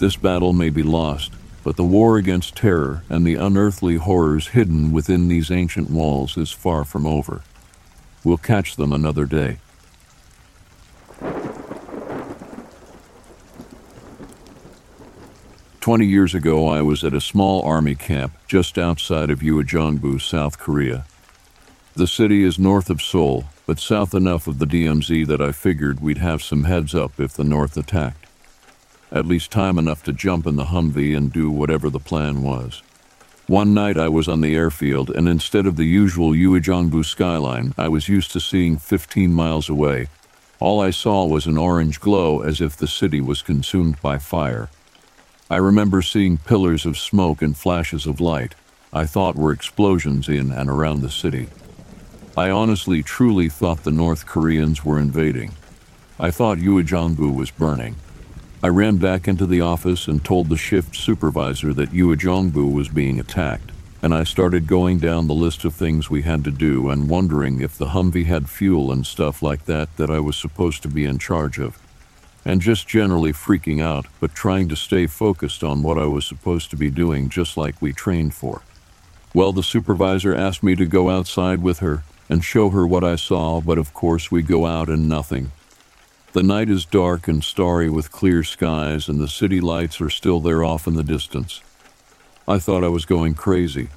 [0.00, 4.90] This battle may be lost, but the war against terror and the unearthly horrors hidden
[4.90, 7.42] within these ancient walls is far from over.
[8.24, 9.58] We'll catch them another day.
[15.80, 20.58] Twenty years ago, I was at a small army camp just outside of Uijeongbu, South
[20.58, 21.06] Korea.
[21.94, 26.00] The city is north of Seoul, but south enough of the DMZ that I figured
[26.00, 28.26] we'd have some heads up if the north attacked.
[29.12, 32.82] At least time enough to jump in the Humvee and do whatever the plan was.
[33.46, 37.88] One night I was on the airfield, and instead of the usual Uijeongbu skyline I
[37.88, 40.08] was used to seeing 15 miles away,
[40.60, 44.68] all I saw was an orange glow as if the city was consumed by fire.
[45.50, 48.54] I remember seeing pillars of smoke and flashes of light
[48.92, 51.48] I thought were explosions in and around the city.
[52.36, 55.52] I honestly, truly thought the North Koreans were invading.
[56.18, 57.96] I thought Uijeongbu was burning.
[58.62, 63.20] I ran back into the office and told the shift supervisor that Uijeongbu was being
[63.20, 63.70] attacked,
[64.02, 67.60] and I started going down the list of things we had to do and wondering
[67.60, 71.04] if the Humvee had fuel and stuff like that that I was supposed to be
[71.04, 71.78] in charge of
[72.48, 76.70] and just generally freaking out, but trying to stay focused on what I was supposed
[76.70, 78.62] to be doing, just like we trained for.
[79.34, 83.16] Well, the supervisor asked me to go outside with her and show her what I
[83.16, 85.52] saw, but of course we go out and nothing.
[86.32, 90.40] The night is dark and starry with clear skies, and the city lights are still
[90.40, 91.60] there off in the distance.
[92.48, 93.90] I thought I was going crazy.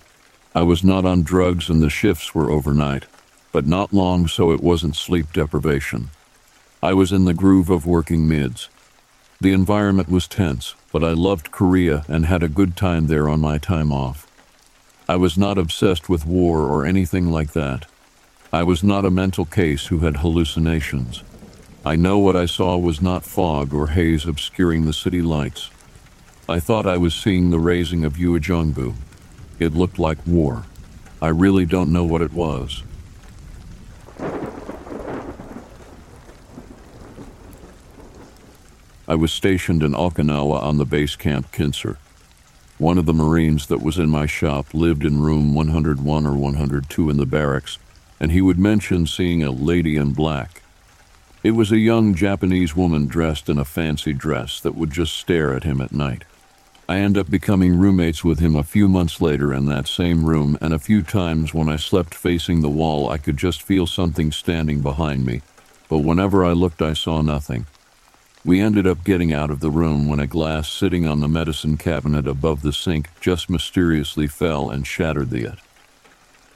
[0.53, 3.05] I was not on drugs and the shifts were overnight,
[3.53, 6.09] but not long so it wasn't sleep deprivation.
[6.83, 8.67] I was in the groove of working mids.
[9.39, 13.39] The environment was tense, but I loved Korea and had a good time there on
[13.39, 14.25] my time off.
[15.07, 17.85] I was not obsessed with war or anything like that.
[18.51, 21.21] I was not a mental case who had hallucinations.
[21.85, 25.69] I know what I saw was not fog or haze obscuring the city lights.
[26.49, 28.95] I thought I was seeing the razing of Uijeongbu.
[29.59, 30.63] It looked like war.
[31.21, 32.81] I really don't know what it was.
[39.11, 41.97] I was stationed in Okinawa on the base camp Kinser.
[42.77, 47.09] One of the Marines that was in my shop lived in room 101 or 102
[47.09, 47.77] in the barracks,
[48.21, 50.61] and he would mention seeing a lady in black.
[51.43, 55.53] It was a young Japanese woman dressed in a fancy dress that would just stare
[55.53, 56.23] at him at night.
[56.87, 60.57] I end up becoming roommates with him a few months later in that same room,
[60.61, 64.31] and a few times when I slept facing the wall, I could just feel something
[64.31, 65.41] standing behind me.
[65.89, 67.65] But whenever I looked, I saw nothing.
[68.43, 71.77] We ended up getting out of the room when a glass sitting on the medicine
[71.77, 75.59] cabinet above the sink just mysteriously fell and shattered the it.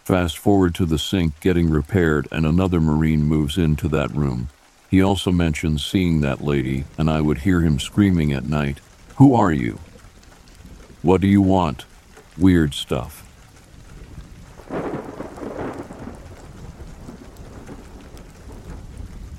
[0.04, 4.50] Fast forward to the sink getting repaired, and another Marine moves into that room.
[4.90, 8.80] He also mentions seeing that lady, and I would hear him screaming at night,
[9.18, 9.80] Who are you?
[11.04, 11.86] What do you want?
[12.38, 13.25] Weird stuff.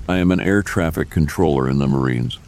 [0.09, 2.39] I am an air traffic controller in the Marines.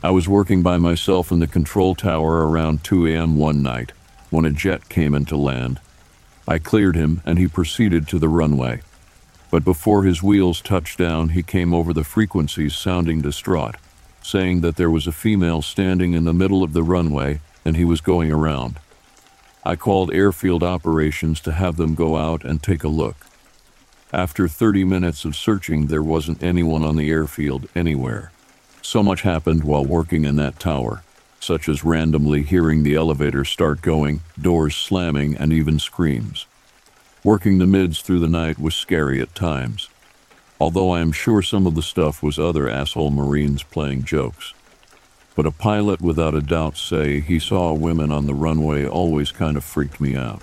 [0.00, 3.36] I was working by myself in the control tower around 2 a.m.
[3.36, 3.90] one night
[4.30, 5.80] when a jet came into land.
[6.46, 8.82] I cleared him and he proceeded to the runway.
[9.50, 13.74] But before his wheels touched down, he came over the frequencies sounding distraught,
[14.22, 17.84] saying that there was a female standing in the middle of the runway and he
[17.84, 18.78] was going around.
[19.64, 23.26] I called airfield operations to have them go out and take a look.
[24.12, 28.32] After 30 minutes of searching, there wasn't anyone on the airfield anywhere.
[28.82, 31.04] So much happened while working in that tower,
[31.38, 36.46] such as randomly hearing the elevator start going, doors slamming, and even screams.
[37.22, 39.88] Working the mids through the night was scary at times,
[40.58, 44.54] although I am sure some of the stuff was other asshole Marines playing jokes.
[45.36, 49.56] but a pilot without a doubt say he saw women on the runway always kind
[49.56, 50.42] of freaked me out.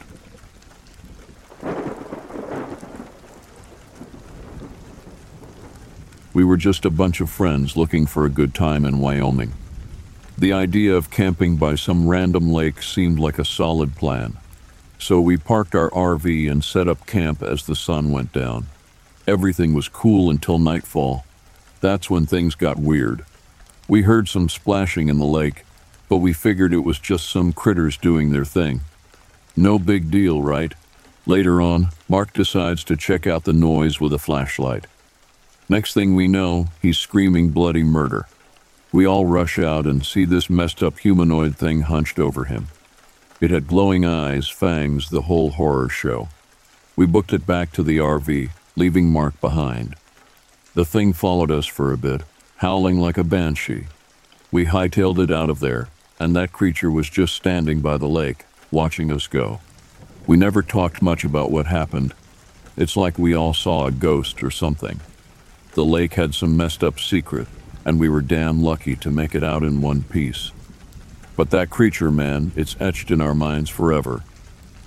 [6.38, 9.54] We were just a bunch of friends looking for a good time in Wyoming.
[10.38, 14.38] The idea of camping by some random lake seemed like a solid plan.
[15.00, 18.68] So we parked our RV and set up camp as the sun went down.
[19.26, 21.26] Everything was cool until nightfall.
[21.82, 23.26] That's when things got weird.
[23.88, 25.66] We heard some splashing in the lake,
[26.08, 28.82] but we figured it was just some critters doing their thing.
[29.56, 30.76] No big deal, right?
[31.26, 34.86] Later on, Mark decides to check out the noise with a flashlight.
[35.70, 38.28] Next thing we know, he's screaming bloody murder.
[38.94, 42.68] We all rush out and see this messed up humanoid thing hunched over him.
[43.42, 46.30] It had glowing eyes, fangs, the whole horror show.
[46.96, 49.96] We booked it back to the RV, leaving Mark behind.
[50.74, 52.22] The thing followed us for a bit,
[52.58, 53.88] howling like a banshee.
[54.52, 58.46] We hightailed it out of there, and that creature was just standing by the lake,
[58.72, 59.60] watching us go.
[60.26, 62.14] We never talked much about what happened.
[62.78, 65.02] It's like we all saw a ghost or something.
[65.78, 67.48] The lake had some messed up secret,
[67.86, 70.52] and we were damn lucky to make it out in one piece.
[71.36, 74.24] But that creature, man, it's etched in our minds forever.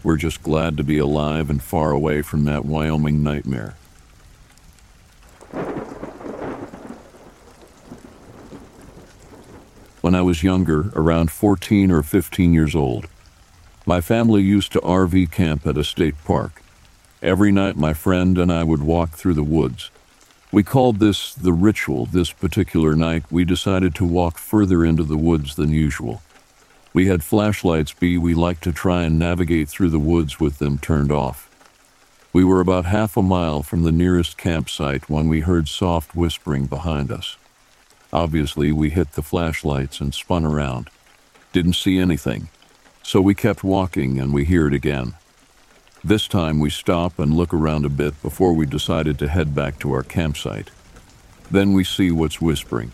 [0.03, 3.76] We're just glad to be alive and far away from that Wyoming nightmare.
[10.01, 13.07] When I was younger, around 14 or 15 years old,
[13.86, 16.64] my family used to RV camp at a state park.
[17.22, 19.93] Every night, my friend and I would walk through the woods.
[20.53, 22.07] We called this the ritual.
[22.07, 26.23] This particular night, we decided to walk further into the woods than usual.
[26.93, 28.19] We had flashlights B.
[28.19, 31.49] We liked to try and navigate through the woods with them turned off.
[32.33, 36.67] We were about half a mile from the nearest campsite when we heard soft whispering
[36.67, 37.37] behind us.
[38.13, 40.91] Obviously, we hit the flashlights and spun around.
[41.53, 42.49] Didn't see anything.
[43.05, 45.15] So we kept walking and we hear it again.
[46.03, 49.79] This time we stop and look around a bit before we decided to head back
[49.81, 50.71] to our campsite.
[51.51, 52.93] Then we see what's whispering.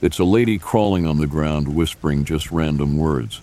[0.00, 3.40] It's a lady crawling on the ground whispering just random words.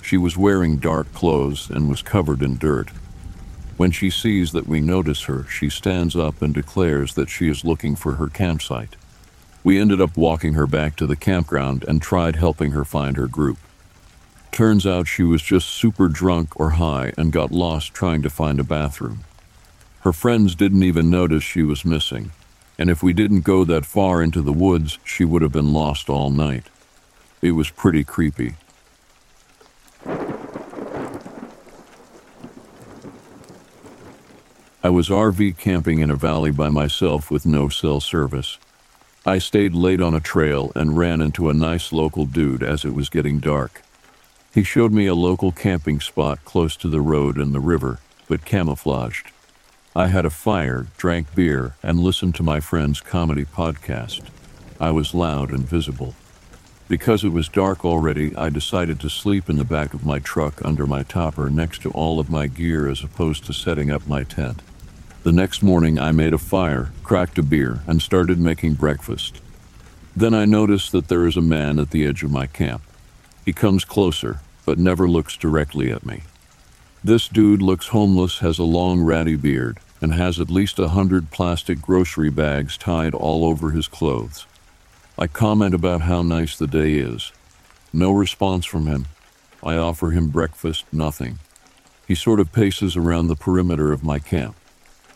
[0.00, 2.88] She was wearing dark clothes and was covered in dirt.
[3.76, 7.62] When she sees that we notice her, she stands up and declares that she is
[7.62, 8.96] looking for her campsite.
[9.62, 13.26] We ended up walking her back to the campground and tried helping her find her
[13.26, 13.58] group.
[14.52, 18.58] Turns out she was just super drunk or high and got lost trying to find
[18.58, 19.20] a bathroom.
[20.00, 22.32] Her friends didn't even notice she was missing,
[22.78, 26.08] and if we didn't go that far into the woods, she would have been lost
[26.08, 26.64] all night.
[27.42, 28.54] It was pretty creepy.
[34.82, 38.58] I was RV camping in a valley by myself with no cell service.
[39.26, 42.94] I stayed late on a trail and ran into a nice local dude as it
[42.94, 43.82] was getting dark.
[44.52, 48.44] He showed me a local camping spot close to the road and the river, but
[48.44, 49.30] camouflaged.
[49.94, 54.22] I had a fire, drank beer, and listened to my friend's comedy podcast.
[54.80, 56.14] I was loud and visible.
[56.88, 60.64] Because it was dark already, I decided to sleep in the back of my truck
[60.64, 64.24] under my topper next to all of my gear as opposed to setting up my
[64.24, 64.62] tent.
[65.22, 69.40] The next morning, I made a fire, cracked a beer, and started making breakfast.
[70.16, 72.82] Then I noticed that there is a man at the edge of my camp.
[73.50, 76.22] He comes closer, but never looks directly at me.
[77.02, 81.32] This dude looks homeless, has a long ratty beard, and has at least a hundred
[81.32, 84.46] plastic grocery bags tied all over his clothes.
[85.18, 87.32] I comment about how nice the day is.
[87.92, 89.06] No response from him.
[89.64, 91.40] I offer him breakfast, nothing.
[92.06, 94.54] He sort of paces around the perimeter of my camp.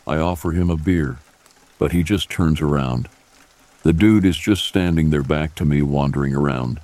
[0.05, 1.19] I offer him a beer,
[1.79, 3.07] but he just turns around.
[3.83, 6.81] The dude is just standing there back to me, wandering around.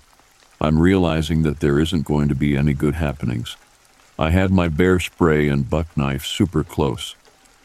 [0.61, 3.57] I'm realizing that there isn't going to be any good happenings.
[4.19, 7.15] I had my bear spray and buck knife super close.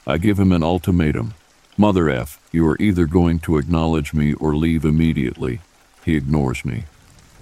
[0.06, 1.34] I give him an ultimatum.
[1.76, 5.60] Mother F, you are either going to acknowledge me or leave immediately.
[6.06, 6.84] He ignores me.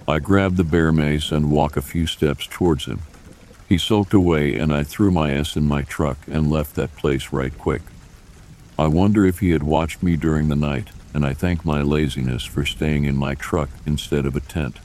[0.05, 3.03] I grab the bear mace and walk a few steps towards him.
[3.69, 7.31] He sulked away and I threw my ass in my truck and left that place
[7.31, 7.83] right quick.
[8.77, 12.43] I wonder if he had watched me during the night, and I thank my laziness
[12.43, 14.79] for staying in my truck instead of a tent.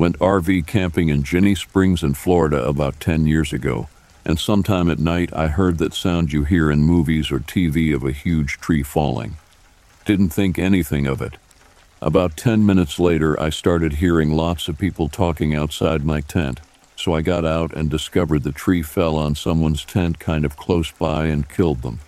[0.00, 3.90] Went RV camping in Ginnie Springs in Florida about 10 years ago,
[4.24, 8.02] and sometime at night I heard that sound you hear in movies or TV of
[8.02, 9.36] a huge tree falling.
[10.06, 11.34] Didn't think anything of it.
[12.00, 16.60] About 10 minutes later, I started hearing lots of people talking outside my tent,
[16.96, 20.90] so I got out and discovered the tree fell on someone's tent kind of close
[20.90, 21.98] by and killed them.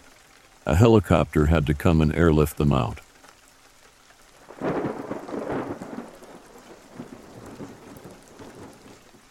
[0.64, 3.00] a helicopter had to come and airlift them out.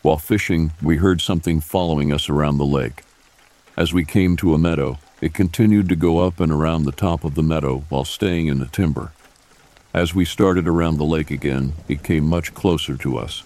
[0.01, 3.03] While fishing, we heard something following us around the lake.
[3.77, 7.23] As we came to a meadow, it continued to go up and around the top
[7.23, 9.11] of the meadow while staying in the timber.
[9.93, 13.43] As we started around the lake again, it came much closer to us.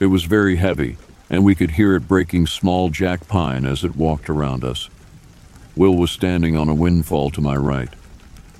[0.00, 0.96] It was very heavy,
[1.30, 4.90] and we could hear it breaking small jack pine as it walked around us.
[5.76, 7.94] Will was standing on a windfall to my right.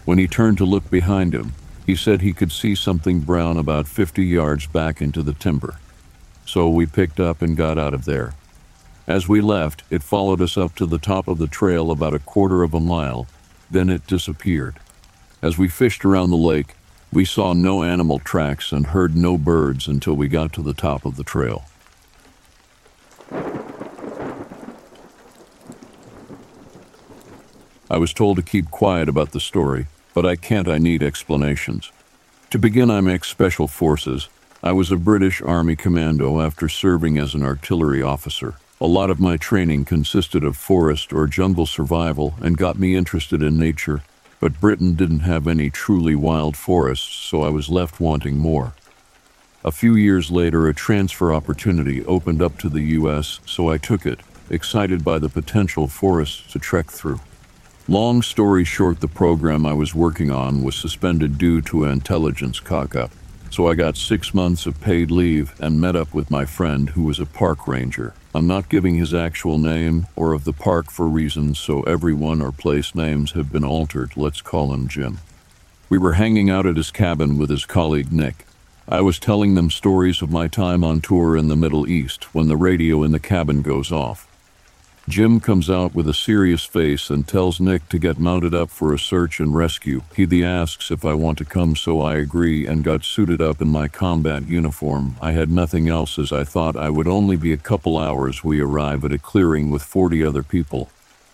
[0.05, 1.55] When he turned to look behind him,
[1.87, 5.79] he said he could see something brown about 50 yards back into the timber.
[6.45, 8.35] So we picked up and got out of there.
[9.07, 12.19] As we left, it followed us up to the top of the trail about a
[12.19, 13.27] quarter of a mile,
[13.71, 14.77] then it disappeared.
[15.41, 16.75] As we fished around the lake,
[17.13, 21.05] we saw no animal tracks and heard no birds until we got to the top
[21.05, 21.65] of the trail.
[27.91, 31.93] I was told to keep quiet about the story, but I can't, I need explanations.
[32.51, 34.29] To begin, I'm ex Special Forces.
[34.65, 38.55] I was a British Army commando after serving as an artillery officer.
[38.81, 43.43] A lot of my training consisted of forest or jungle survival and got me interested
[43.43, 44.05] in nature,
[44.39, 48.73] but Britain didn't have any truly wild forests, so I was left wanting more.
[49.65, 54.07] A few years later, a transfer opportunity opened up to the U.S., so I took
[54.07, 57.19] it, excited by the potential forests to trek through.
[57.89, 62.61] Long story short, the program I was working on was suspended due to an intelligence
[62.61, 63.11] cock up,
[63.53, 67.03] so I got six months of paid leave and met up with my friend who
[67.03, 68.15] was a park ranger.
[68.35, 72.51] I'm not giving his actual name or of the park for reasons, so everyone or
[72.51, 74.17] place names have been altered.
[74.17, 75.19] Let's call him Jim.
[75.91, 78.47] We were hanging out at his cabin with his colleague Nick.
[78.89, 82.49] I was telling them stories of my time on tour in the Middle East when
[82.49, 84.27] the radio in the cabin goes off.
[85.09, 88.95] Jim comes out with a serious face and tells Nick to get mounted up for
[88.95, 90.03] a search and rescue.
[90.15, 93.69] He asks if I want to come, so I agree and got suited up in
[93.69, 95.17] my combat uniform.
[95.21, 98.45] I had nothing else as I thought I would only be a couple hours.
[98.45, 100.89] We arrive at a clearing with 40 other people.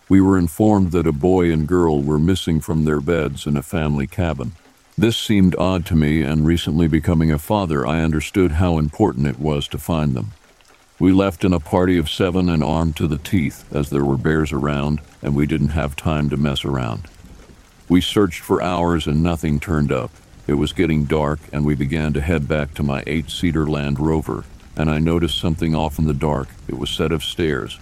[0.08, 3.62] We were informed that a boy and girl were missing from their beds in a
[3.62, 4.52] family cabin.
[4.96, 9.38] This seemed odd to me, and recently becoming a father, I understood how important it
[9.38, 10.32] was to find them.
[11.00, 14.16] We left in a party of seven and armed to the teeth, as there were
[14.16, 17.06] bears around and we didn't have time to mess around.
[17.88, 20.10] We searched for hours and nothing turned up.
[20.48, 24.00] It was getting dark and we began to head back to my eight seater Land
[24.00, 24.44] Rover,
[24.76, 26.48] and I noticed something off in the dark.
[26.66, 27.78] It was set of stairs.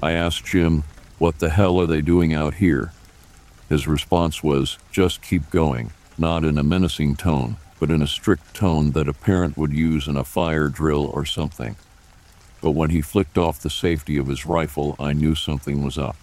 [0.00, 0.84] I asked Jim,
[1.18, 2.92] What the hell are they doing out here?
[3.68, 8.54] His response was, Just keep going, not in a menacing tone, but in a strict
[8.54, 11.74] tone that a parent would use in a fire drill or something
[12.60, 16.16] but when he flicked off the safety of his rifle, I knew something was up.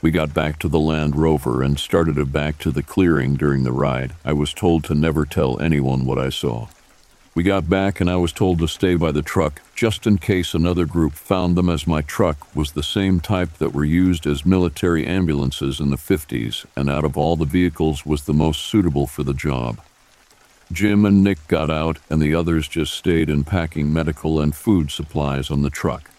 [0.00, 3.64] We got back to the Land Rover and started it back to the clearing during
[3.64, 4.14] the ride.
[4.24, 6.68] I was told to never tell anyone what I saw.
[7.34, 10.54] We got back and I was told to stay by the truck just in case
[10.54, 14.44] another group found them as my truck was the same type that were used as
[14.44, 19.06] military ambulances in the 50s and out of all the vehicles was the most suitable
[19.06, 19.80] for the job.
[20.70, 24.90] Jim and Nick got out, and the others just stayed in packing medical and food
[24.90, 26.10] supplies on the truck.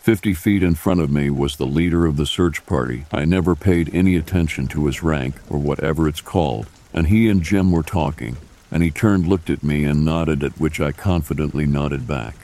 [0.00, 3.06] Fifty feet in front of me was the leader of the search party.
[3.12, 7.42] I never paid any attention to his rank, or whatever it's called, and he and
[7.42, 8.36] Jim were talking,
[8.70, 12.34] and he turned, looked at me, and nodded, at which I confidently nodded back.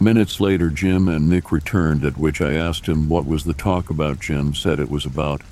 [0.00, 3.88] Minutes later, Jim and Nick returned, at which I asked him what was the talk
[3.88, 4.20] about.
[4.20, 5.42] Jim said it was about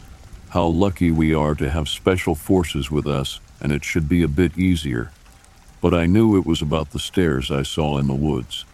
[0.51, 4.29] how lucky we are to have special forces with us and it should be a
[4.29, 5.11] bit easier.
[5.81, 8.65] But I knew it was about the stairs I saw in the woods.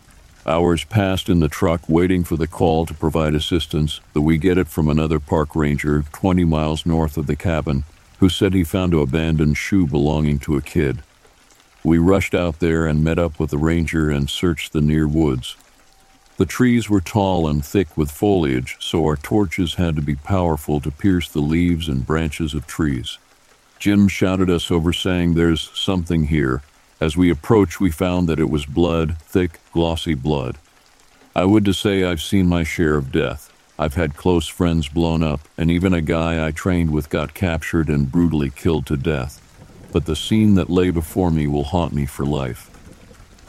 [0.47, 4.59] Hours passed in the truck waiting for the call to provide assistance, though we get
[4.59, 7.85] it from another park ranger 20 miles north of the cabin,
[8.19, 11.03] who said he found an abandoned shoe belonging to a kid.
[11.83, 15.57] We rushed out there and met up with the ranger and searched the near woods.
[16.37, 20.81] The trees were tall and thick with foliage, so our torches had to be powerful
[20.81, 23.19] to pierce the leaves and branches of trees.
[23.81, 26.63] Jim shouted us over, saying, There's something here.
[27.01, 30.59] As we approached, we found that it was blood, thick, glossy blood.
[31.35, 33.51] I would to say I've seen my share of death.
[33.79, 37.89] I've had close friends blown up, and even a guy I trained with got captured
[37.89, 39.41] and brutally killed to death.
[39.93, 42.69] But the scene that lay before me will haunt me for life.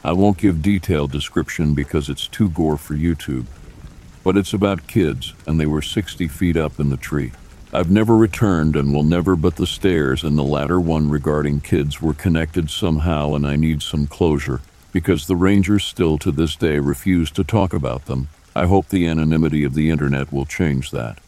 [0.02, 3.48] I won't give detailed description because it's too gore for YouTube.
[4.24, 7.34] But it's about kids, and they were 60 feet up in the tree.
[7.74, 12.02] I've never returned and will never, but the stairs and the latter one regarding kids
[12.02, 14.60] were connected somehow, and I need some closure
[14.92, 18.28] because the Rangers still to this day refuse to talk about them.
[18.54, 21.20] I hope the anonymity of the internet will change that.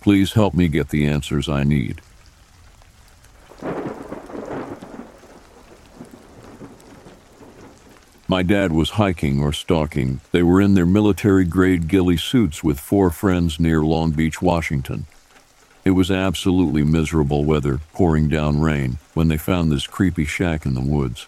[0.00, 2.00] Please help me get the answers I need.
[8.28, 10.20] My dad was hiking or stalking.
[10.30, 15.06] They were in their military grade ghillie suits with four friends near Long Beach, Washington.
[15.84, 20.72] It was absolutely miserable weather, pouring down rain, when they found this creepy shack in
[20.72, 21.26] the woods.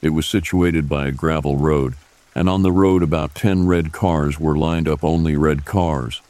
[0.00, 1.94] It was situated by a gravel road,
[2.32, 6.22] and on the road about ten red cars were lined up only red cars,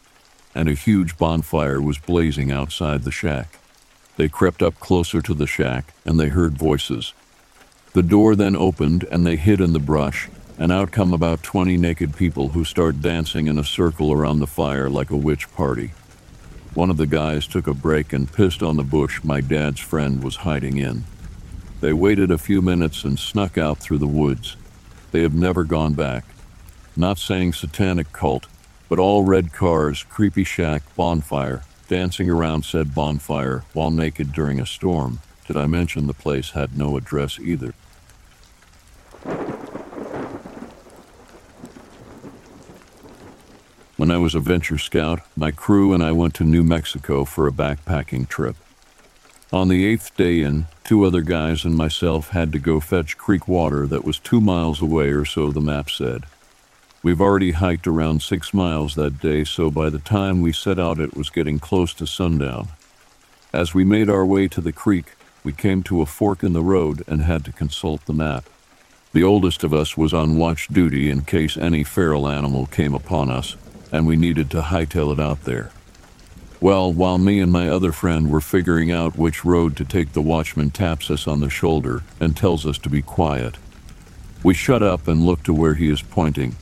[0.55, 3.59] and a huge bonfire was blazing outside the shack.
[4.17, 7.13] They crept up closer to the shack, and they heard voices.
[7.93, 11.77] The door then opened, and they hid in the brush, and out come about twenty
[11.77, 15.93] naked people who start dancing in a circle around the fire like a witch party.
[16.75, 20.25] One of the guys took a break and pissed on the bush my dad's friend
[20.25, 21.05] was hiding in.
[21.83, 24.57] They waited a few minutes and snuck out through the woods.
[25.11, 26.25] They have never gone back.
[26.97, 28.47] Not saying satanic cult,
[28.89, 34.65] but all red cars, creepy shack, bonfire, dancing around said bonfire while naked during a
[34.65, 35.21] storm.
[35.47, 37.75] Did I mention the place had no address either?
[44.03, 47.47] When I was a venture scout, my crew and I went to New Mexico for
[47.47, 48.57] a backpacking trip.
[49.53, 53.47] On the eighth day in, two other guys and myself had to go fetch creek
[53.47, 56.25] water that was two miles away or so, the map said.
[57.05, 60.99] We've already hiked around six miles that day, so by the time we set out,
[60.99, 62.71] it was getting close to sundown.
[63.53, 65.13] As we made our way to the creek,
[65.45, 68.47] we came to a fork in the road and had to consult the map.
[69.13, 73.31] The oldest of us was on watch duty in case any feral animal came upon
[73.31, 73.55] us,
[73.93, 75.71] and we needed to hightail it out there.
[76.61, 80.23] Well, while me and my other friend were figuring out which road to take, the
[80.23, 83.57] watchman taps us on the shoulder and tells us to be quiet.
[84.43, 86.57] We shut up and look to where he is pointing.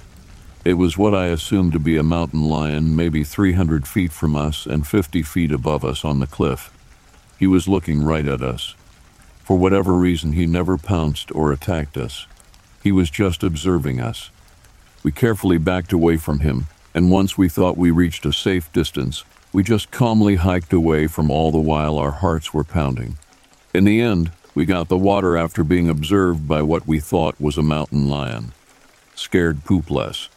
[0.64, 4.66] It was what I assumed to be a mountain lion, maybe 300 feet from us
[4.66, 6.70] and 50 feet above us on the cliff.
[7.38, 8.74] He was looking right at us.
[9.44, 12.26] For whatever reason, he never pounced or attacked us.
[12.82, 14.30] He was just observing us.
[15.02, 19.24] We carefully backed away from him, and once we thought we reached a safe distance,
[19.52, 23.16] we just calmly hiked away from all the while our hearts were pounding.
[23.72, 27.56] In the end, we got the water after being observed by what we thought was
[27.56, 28.52] a mountain lion.
[29.14, 30.28] Scared poop less.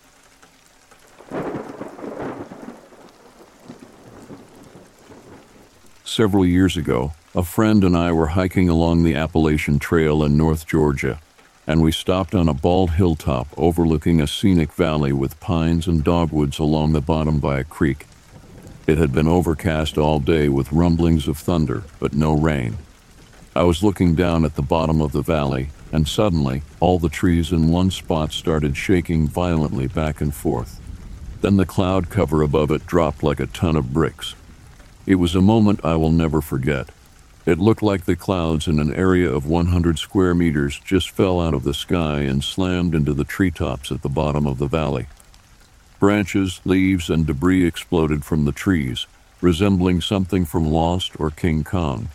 [6.04, 10.68] Several years ago, a friend and I were hiking along the Appalachian Trail in North
[10.68, 11.20] Georgia
[11.66, 16.59] and we stopped on a bald hilltop overlooking a scenic valley with pines and dogwoods
[16.59, 18.05] along the bottom by a creek.
[18.86, 22.78] It had been overcast all day with rumblings of thunder, but no rain.
[23.55, 27.51] I was looking down at the bottom of the valley, and suddenly all the trees
[27.51, 30.82] in one spot started shaking violently back and forth.
[31.41, 34.36] Then the cloud cover above it dropped like a ton of bricks.
[35.05, 36.89] It was a moment I will never forget.
[37.46, 41.54] It looked like the clouds in an area of 100 square meters just fell out
[41.54, 45.08] of the sky and slammed into the treetops at the bottom of the valley.
[46.00, 49.08] Branches, leaves, and debris exploded from the trees,
[49.41, 52.08] resembling something from Lost or King Kong.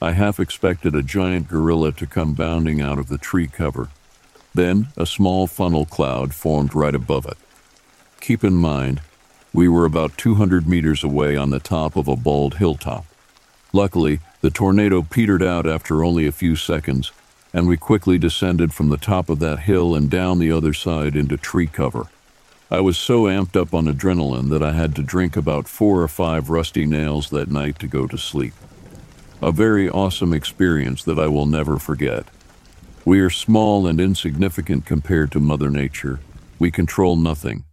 [0.00, 3.88] I half expected a giant gorilla to come bounding out of the tree cover.
[4.54, 7.38] Then a small funnel cloud formed right above it.
[8.20, 9.00] Keep in mind,
[9.52, 13.04] we were about 200 meters away on the top of a bald hilltop.
[13.72, 17.12] Luckily, the tornado petered out after only a few seconds,
[17.54, 21.16] and we quickly descended from the top of that hill and down the other side
[21.16, 22.10] into tree cover.
[22.70, 26.08] I was so amped up on adrenaline that I had to drink about four or
[26.08, 28.52] five rusty nails that night to go to sleep.
[29.40, 32.26] A very awesome experience that I will never forget.
[33.06, 36.20] We are small and insignificant compared to Mother Nature.
[36.58, 37.64] We control nothing,